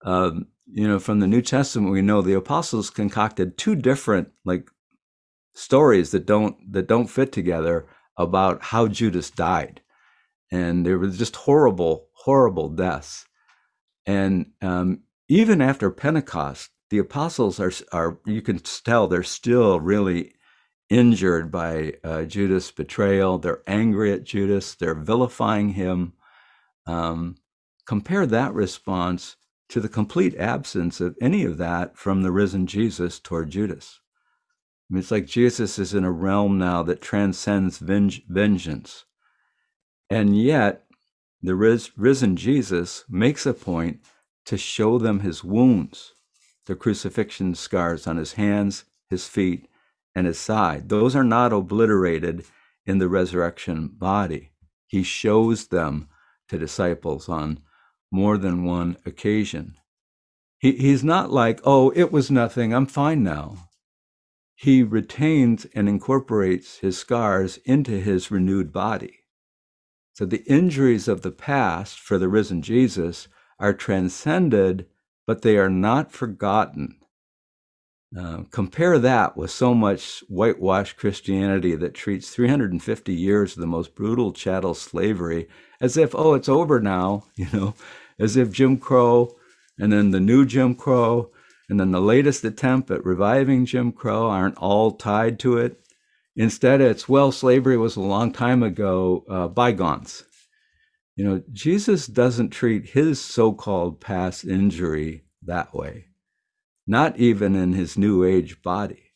um, 0.03 0.47
you 0.69 0.87
know, 0.87 0.99
from 0.99 1.19
the 1.19 1.27
New 1.27 1.41
Testament, 1.41 1.91
we 1.91 2.01
know 2.01 2.21
the 2.21 2.33
apostles 2.33 2.89
concocted 2.89 3.57
two 3.57 3.75
different 3.75 4.29
like 4.45 4.69
stories 5.55 6.11
that 6.11 6.25
don't 6.25 6.55
that 6.71 6.87
don't 6.87 7.07
fit 7.07 7.31
together 7.31 7.87
about 8.17 8.61
how 8.63 8.87
Judas 8.87 9.29
died, 9.31 9.81
and 10.51 10.85
they 10.85 10.93
were 10.93 11.07
just 11.07 11.35
horrible, 11.35 12.09
horrible 12.13 12.69
deaths. 12.69 13.25
And 14.05 14.51
um, 14.61 15.01
even 15.29 15.61
after 15.61 15.89
Pentecost, 15.89 16.69
the 16.89 16.97
apostles 16.97 17.59
are 17.59 17.71
are 17.93 18.19
you 18.25 18.41
can 18.41 18.59
tell 18.59 19.07
they're 19.07 19.23
still 19.23 19.79
really 19.79 20.33
injured 20.89 21.51
by 21.51 21.93
uh, 22.03 22.23
Judas' 22.23 22.71
betrayal. 22.71 23.37
They're 23.37 23.63
angry 23.67 24.11
at 24.13 24.23
Judas. 24.23 24.75
They're 24.75 24.95
vilifying 24.95 25.69
him. 25.69 26.13
Um, 26.85 27.35
compare 27.85 28.25
that 28.25 28.53
response 28.53 29.35
to 29.69 29.81
the 29.81 29.89
complete 29.89 30.35
absence 30.37 31.01
of 31.01 31.17
any 31.21 31.43
of 31.43 31.57
that 31.57 31.97
from 31.97 32.21
the 32.21 32.31
risen 32.31 32.67
Jesus 32.67 33.19
toward 33.19 33.49
Judas. 33.49 33.99
I 34.89 34.93
mean, 34.93 34.99
it's 34.99 35.11
like 35.11 35.25
Jesus 35.25 35.77
is 35.77 35.93
in 35.93 36.05
a 36.05 36.11
realm 36.11 36.57
now 36.57 36.83
that 36.83 37.01
transcends 37.01 37.77
venge- 37.77 38.25
vengeance. 38.29 39.05
And 40.09 40.41
yet, 40.41 40.85
the 41.41 41.55
ris- 41.55 41.91
risen 41.97 42.37
Jesus 42.37 43.03
makes 43.09 43.45
a 43.45 43.53
point 43.53 43.99
to 44.45 44.57
show 44.57 44.97
them 44.97 45.19
his 45.19 45.43
wounds, 45.43 46.13
the 46.65 46.75
crucifixion 46.75 47.53
scars 47.53 48.07
on 48.07 48.15
his 48.15 48.33
hands, 48.33 48.85
his 49.09 49.27
feet, 49.27 49.67
and 50.15 50.25
his 50.25 50.39
side. 50.39 50.87
Those 50.87 51.15
are 51.15 51.23
not 51.23 51.51
obliterated 51.51 52.45
in 52.85 52.99
the 52.99 53.09
resurrection 53.09 53.89
body. 53.89 54.51
He 54.87 55.03
shows 55.03 55.67
them 55.67 56.07
to 56.47 56.57
disciples 56.57 57.27
on 57.27 57.59
more 58.11 58.37
than 58.37 58.63
one 58.63 58.97
occasion. 59.05 59.75
He, 60.59 60.73
he's 60.73 61.03
not 61.03 61.31
like, 61.31 61.59
oh, 61.63 61.91
it 61.95 62.11
was 62.11 62.31
nothing, 62.31 62.73
I'm 62.73 62.87
fine 62.87 63.23
now. 63.23 63.69
He 64.55 64.81
retains 64.81 65.65
and 65.75 65.87
incorporates 65.87 66.79
his 66.79 66.97
scars 66.97 67.57
into 67.65 67.99
his 67.99 68.31
renewed 68.31 68.73
body. 68.73 69.19
So 70.13 70.25
the 70.25 70.43
injuries 70.45 71.07
of 71.07 71.21
the 71.21 71.31
past 71.31 71.99
for 71.99 72.17
the 72.17 72.27
risen 72.27 72.63
Jesus 72.63 73.27
are 73.59 73.73
transcended, 73.73 74.87
but 75.27 75.43
they 75.43 75.57
are 75.57 75.69
not 75.69 76.11
forgotten. 76.11 76.97
Uh, 78.15 78.43
compare 78.51 78.97
that 78.97 79.35
with 79.35 79.51
so 79.51 79.73
much 79.73 80.23
whitewashed 80.29 80.95
Christianity 80.95 81.75
that 81.75 81.93
treats 81.93 82.29
350 82.29 83.13
years 83.13 83.53
of 83.53 83.59
the 83.59 83.67
most 83.67 83.95
brutal 83.95 84.31
chattel 84.31 84.73
slavery 84.73 85.49
as 85.81 85.97
if, 85.97 86.15
oh, 86.15 86.33
it's 86.33 86.47
over 86.47 86.79
now, 86.79 87.25
you 87.35 87.47
know, 87.51 87.73
as 88.17 88.37
if 88.37 88.51
Jim 88.51 88.77
Crow 88.77 89.35
and 89.77 89.91
then 89.91 90.11
the 90.11 90.21
new 90.21 90.45
Jim 90.45 90.73
Crow 90.73 91.31
and 91.69 91.79
then 91.79 91.91
the 91.91 91.99
latest 91.99 92.45
attempt 92.45 92.89
at 92.91 93.03
reviving 93.03 93.65
Jim 93.65 93.91
Crow 93.91 94.29
aren't 94.29 94.57
all 94.57 94.91
tied 94.91 95.37
to 95.39 95.57
it. 95.57 95.77
Instead, 96.37 96.79
it's, 96.79 97.09
well, 97.09 97.31
slavery 97.33 97.77
was 97.77 97.97
a 97.97 98.01
long 98.01 98.31
time 98.31 98.63
ago, 98.63 99.25
uh, 99.29 99.47
bygones. 99.49 100.23
You 101.17 101.25
know, 101.25 101.43
Jesus 101.51 102.07
doesn't 102.07 102.51
treat 102.51 102.91
his 102.91 103.19
so 103.19 103.51
called 103.51 103.99
past 103.99 104.45
injury 104.45 105.25
that 105.43 105.73
way 105.73 106.06
not 106.87 107.19
even 107.19 107.55
in 107.55 107.73
his 107.73 107.97
new 107.97 108.23
age 108.23 108.61
body. 108.61 109.11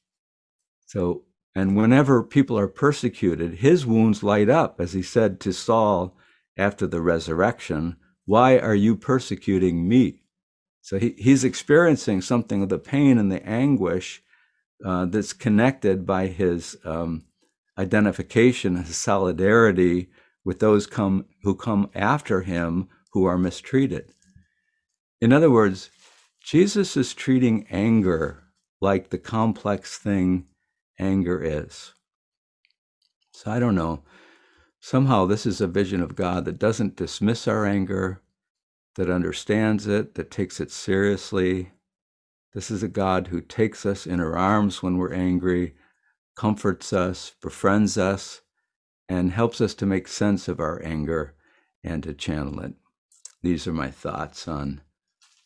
So, 0.86 1.24
and 1.56 1.76
whenever 1.76 2.22
people 2.22 2.60
are 2.60 2.68
persecuted, 2.68 3.56
his 3.56 3.86
wounds 3.86 4.24
light 4.24 4.50
up, 4.50 4.80
as 4.80 4.94
he 4.94 5.02
said 5.02 5.40
to 5.42 5.54
Saul 5.54 6.18
after 6.58 6.86
the 6.86 7.02
resurrection, 7.02 7.96
Why 8.26 8.60
are 8.60 8.76
you 8.76 8.96
persecuting 8.96 9.88
me? 9.88 10.24
So 10.82 11.00
he, 11.00 11.16
he's 11.18 11.44
experiencing 11.44 12.22
something 12.22 12.62
of 12.62 12.70
the 12.70 12.80
pain 12.80 13.18
and 13.18 13.32
the 13.32 13.46
anguish 13.46 14.22
uh, 14.84 15.06
that's 15.06 15.34
connected 15.34 16.06
by 16.06 16.28
his 16.28 16.76
um, 16.84 17.24
identification, 17.78 18.76
his 18.78 18.98
solidarity 18.98 20.10
with 20.44 20.60
those 20.60 20.88
come, 20.88 21.26
who 21.44 21.56
come 21.56 21.90
after 21.94 22.42
him 22.42 22.90
who 23.14 23.26
are 23.26 23.38
mistreated. 23.38 24.12
In 25.20 25.32
other 25.32 25.52
words, 25.52 25.90
Jesus 26.42 26.98
is 26.98 27.14
treating 27.14 27.68
anger 27.70 28.44
like 28.82 29.10
the 29.10 29.18
complex 29.18 29.98
thing 29.98 30.48
anger 30.98 31.42
is. 31.42 31.94
So 33.32 33.52
I 33.52 33.60
don't 33.60 33.76
know. 33.76 34.04
Somehow, 34.80 35.26
this 35.26 35.46
is 35.46 35.62
a 35.62 35.68
vision 35.68 36.02
of 36.02 36.16
God 36.16 36.46
that 36.46 36.58
doesn't 36.58 36.96
dismiss 36.96 37.48
our 37.48 37.66
anger, 37.66 38.22
that 38.96 39.10
understands 39.10 39.86
it, 39.86 40.16
that 40.16 40.32
takes 40.32 40.60
it 40.60 40.72
seriously. 40.72 41.72
This 42.54 42.72
is 42.72 42.82
a 42.82 42.88
God 42.88 43.28
who 43.28 43.42
takes 43.42 43.86
us 43.86 44.08
in 44.08 44.18
her 44.18 44.36
arms 44.36 44.82
when 44.82 44.98
we're 44.98 45.14
angry, 45.14 45.76
comforts 46.36 46.92
us, 46.92 47.34
befriends 47.42 47.98
us, 47.98 48.42
and 49.08 49.32
helps 49.32 49.62
us 49.62 49.76
to 49.76 49.86
make 49.86 50.08
sense 50.08 50.48
of 50.48 50.60
our 50.60 50.84
anger 50.84 51.36
and 51.84 52.02
to 52.04 52.14
channel 52.16 52.60
it. 52.62 52.74
These 53.44 53.68
are 53.68 53.74
my 53.74 53.92
thoughts 53.92 54.48
on 54.48 54.82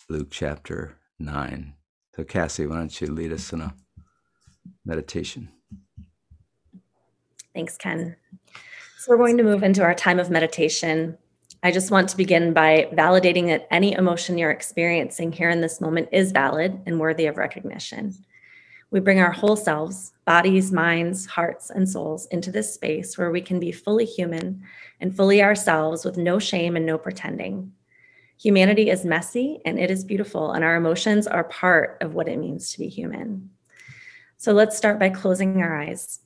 Luke 0.07 0.27
chapter 0.29 0.97
9. 1.17 1.73
So, 2.15 2.23
Cassie, 2.23 2.67
why 2.67 2.75
don't 2.75 3.01
you 3.01 3.07
lead 3.07 3.33
us 3.33 3.51
in 3.51 3.61
a 3.61 3.73
meditation? 4.85 5.49
Thanks, 7.55 7.75
Ken. 7.75 8.15
So, 8.99 9.09
we're 9.09 9.17
going 9.17 9.37
to 9.37 9.43
move 9.43 9.63
into 9.63 9.81
our 9.81 9.95
time 9.95 10.19
of 10.19 10.29
meditation. 10.29 11.17
I 11.63 11.71
just 11.71 11.89
want 11.89 12.09
to 12.09 12.17
begin 12.17 12.53
by 12.53 12.87
validating 12.93 13.47
that 13.47 13.67
any 13.71 13.93
emotion 13.93 14.37
you're 14.37 14.51
experiencing 14.51 15.31
here 15.31 15.49
in 15.49 15.61
this 15.61 15.81
moment 15.81 16.09
is 16.11 16.31
valid 16.31 16.79
and 16.85 16.99
worthy 16.99 17.25
of 17.25 17.37
recognition. 17.37 18.13
We 18.91 18.99
bring 18.99 19.19
our 19.19 19.31
whole 19.31 19.55
selves, 19.55 20.13
bodies, 20.25 20.71
minds, 20.71 21.25
hearts, 21.25 21.71
and 21.71 21.89
souls 21.89 22.27
into 22.27 22.51
this 22.51 22.71
space 22.71 23.17
where 23.17 23.31
we 23.31 23.41
can 23.41 23.59
be 23.59 23.71
fully 23.71 24.05
human 24.05 24.61
and 25.01 25.15
fully 25.15 25.41
ourselves 25.41 26.05
with 26.05 26.15
no 26.15 26.37
shame 26.37 26.75
and 26.75 26.85
no 26.85 26.99
pretending. 26.99 27.73
Humanity 28.37 28.89
is 28.89 29.05
messy 29.05 29.59
and 29.65 29.79
it 29.79 29.89
is 29.89 30.03
beautiful, 30.03 30.51
and 30.51 30.63
our 30.63 30.75
emotions 30.75 31.25
are 31.25 31.45
part 31.45 31.97
of 32.01 32.13
what 32.13 32.27
it 32.27 32.37
means 32.37 32.71
to 32.71 32.79
be 32.79 32.87
human. 32.87 33.49
So 34.37 34.51
let's 34.51 34.77
start 34.77 34.99
by 34.99 35.09
closing 35.09 35.61
our 35.61 35.81
eyes. 35.81 36.19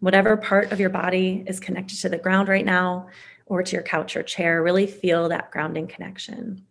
Whatever 0.00 0.36
part 0.36 0.72
of 0.72 0.80
your 0.80 0.90
body 0.90 1.42
is 1.46 1.58
connected 1.58 1.98
to 2.00 2.08
the 2.08 2.18
ground 2.18 2.48
right 2.48 2.64
now 2.64 3.08
or 3.46 3.62
to 3.62 3.72
your 3.72 3.82
couch 3.82 4.16
or 4.16 4.22
chair, 4.22 4.62
really 4.62 4.86
feel 4.86 5.28
that 5.30 5.50
grounding 5.50 5.86
connection. 5.86 6.66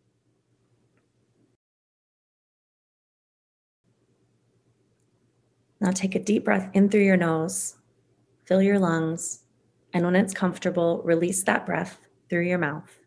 Now 5.81 5.91
take 5.91 6.15
a 6.15 6.19
deep 6.19 6.45
breath 6.45 6.69
in 6.73 6.89
through 6.89 7.03
your 7.03 7.17
nose, 7.17 7.75
fill 8.45 8.61
your 8.61 8.79
lungs, 8.79 9.39
and 9.93 10.05
when 10.05 10.15
it's 10.15 10.33
comfortable, 10.33 11.01
release 11.03 11.43
that 11.43 11.65
breath 11.65 11.99
through 12.29 12.47
your 12.47 12.57
mouth. 12.57 13.04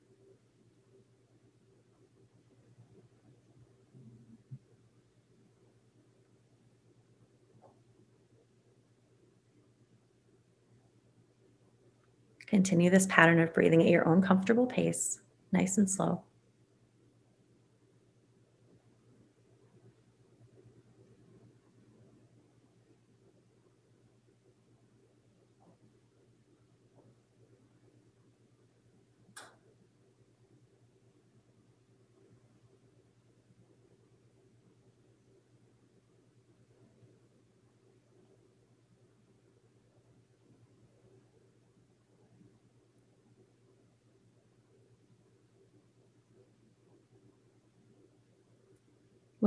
Continue 12.48 12.88
this 12.88 13.06
pattern 13.10 13.40
of 13.40 13.52
breathing 13.52 13.82
at 13.82 13.90
your 13.90 14.08
own 14.08 14.22
comfortable 14.22 14.66
pace, 14.66 15.20
nice 15.52 15.76
and 15.76 15.88
slow. 15.88 16.22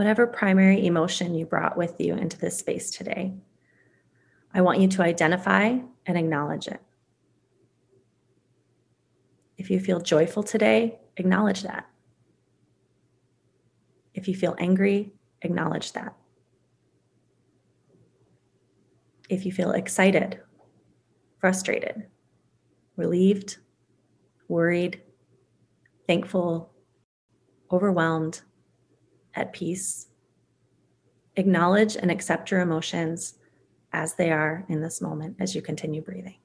Whatever 0.02 0.26
primary 0.26 0.88
emotion 0.88 1.36
you 1.36 1.46
brought 1.46 1.78
with 1.78 1.94
you 2.00 2.16
into 2.16 2.36
this 2.36 2.58
space 2.58 2.90
today. 2.90 3.36
I 4.52 4.62
want 4.62 4.80
you 4.80 4.88
to 4.88 5.04
identify 5.04 5.78
and 6.08 6.18
acknowledge 6.18 6.68
it. 6.68 6.82
If 9.60 9.70
you 9.70 9.80
feel 9.80 10.00
joyful 10.00 10.42
today, 10.42 10.98
acknowledge 11.18 11.62
that. 11.62 11.88
If 14.16 14.28
you 14.28 14.34
feel 14.34 14.56
angry, 14.58 15.14
acknowledge 15.44 15.92
that. 15.92 16.16
If 19.30 19.46
you 19.46 19.52
feel 19.52 19.70
excited, 19.74 20.40
frustrated, 21.38 22.08
relieved, 22.96 23.58
worried, 24.48 25.00
thankful, 26.08 26.74
overwhelmed, 27.72 28.42
at 29.36 29.54
peace. 29.54 30.08
Acknowledge 31.36 31.96
and 31.96 32.12
accept 32.12 32.52
your 32.52 32.62
emotions 32.62 33.36
as 33.94 34.15
they 34.15 34.32
are 34.32 34.65
in 34.70 34.82
this 34.82 35.02
moment 35.02 35.38
as 35.39 35.56
you 35.56 35.62
continue 35.62 36.02
breathing. 36.02 36.40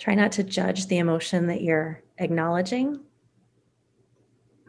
Try 0.00 0.14
not 0.14 0.32
to 0.32 0.42
judge 0.42 0.86
the 0.86 0.96
emotion 0.96 1.46
that 1.48 1.60
you're 1.60 2.02
acknowledging. 2.16 3.00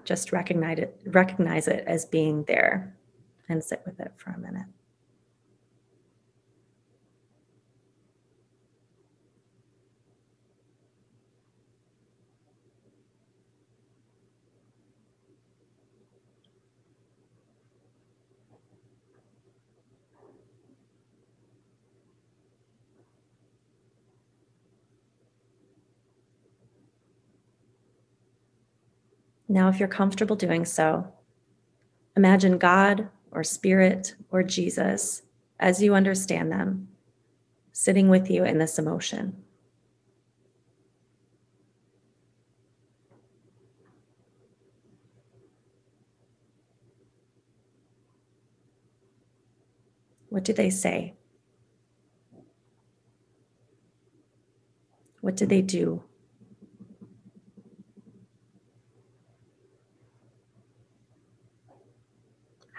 Just 0.03 0.33
recognize 0.33 0.77
it, 0.79 1.01
recognize 1.05 1.69
it 1.69 1.85
as 1.87 2.03
being 2.03 2.43
there 2.49 2.93
and 3.47 3.63
sit 3.63 3.81
with 3.85 3.97
it 4.01 4.11
for 4.17 4.31
a 4.31 4.37
minute. 4.37 4.65
Now, 29.51 29.67
if 29.67 29.79
you're 29.79 29.89
comfortable 29.89 30.37
doing 30.37 30.63
so, 30.63 31.11
imagine 32.15 32.57
God 32.57 33.09
or 33.31 33.43
Spirit 33.43 34.15
or 34.29 34.43
Jesus, 34.43 35.23
as 35.59 35.83
you 35.83 35.93
understand 35.93 36.53
them, 36.53 36.87
sitting 37.73 38.07
with 38.07 38.31
you 38.31 38.45
in 38.45 38.59
this 38.59 38.79
emotion. 38.79 39.43
What 50.29 50.45
do 50.45 50.53
they 50.53 50.69
say? 50.69 51.15
What 55.19 55.35
do 55.35 55.45
they 55.45 55.61
do? 55.61 56.03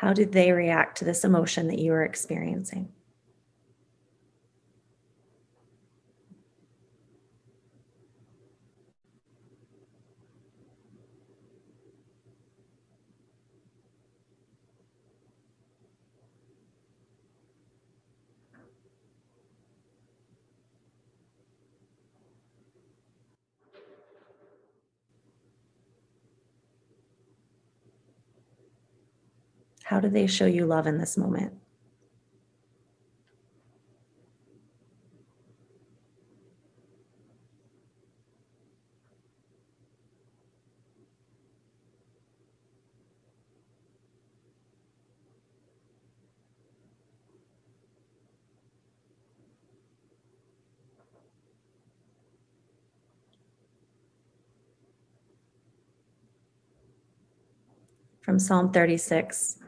How 0.02 0.12
did 0.12 0.32
they 0.32 0.50
react 0.50 0.98
to 0.98 1.04
this 1.04 1.24
emotion 1.24 1.68
that 1.68 1.78
you 1.78 1.92
were 1.92 2.04
experiencing? 2.04 2.92
Do 30.02 30.10
they 30.10 30.26
show 30.26 30.46
you 30.46 30.66
love 30.66 30.86
in 30.86 30.98
this 30.98 31.16
moment? 31.16 31.54
From 58.20 58.38
Psalm 58.38 58.72
36 58.72 59.61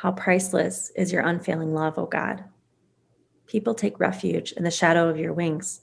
how 0.00 0.10
priceless 0.12 0.90
is 0.96 1.12
your 1.12 1.20
unfailing 1.20 1.74
love, 1.74 1.98
O 1.98 2.06
God. 2.06 2.42
People 3.46 3.74
take 3.74 4.00
refuge 4.00 4.52
in 4.52 4.64
the 4.64 4.70
shadow 4.70 5.10
of 5.10 5.18
your 5.18 5.34
wings. 5.34 5.82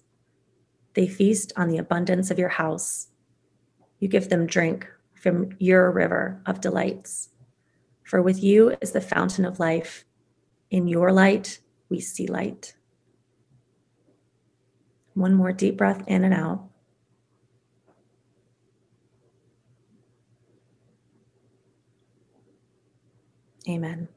They 0.96 1.08
feast 1.08 1.54
on 1.56 1.68
the 1.68 1.78
abundance 1.78 2.32
of 2.32 2.40
your 2.40 2.50
house. 2.50 3.10
You 4.00 4.08
give 4.08 4.30
them 4.30 4.48
drink 4.48 4.88
from 5.14 5.50
your 5.60 5.92
river 5.92 6.42
of 6.48 6.62
delights. 6.62 7.30
For 8.06 8.20
with 8.20 8.42
you 8.42 8.76
is 8.82 8.92
the 8.92 9.02
fountain 9.02 9.46
of 9.46 9.60
life. 9.60 10.04
In 10.72 10.88
your 10.88 11.12
light, 11.12 11.60
we 11.88 12.00
see 12.00 12.26
light. 12.26 12.74
One 15.14 15.36
more 15.36 15.52
deep 15.52 15.78
breath 15.78 16.04
in 16.08 16.24
and 16.24 16.34
out. 16.34 16.68
Amen. 23.70 24.08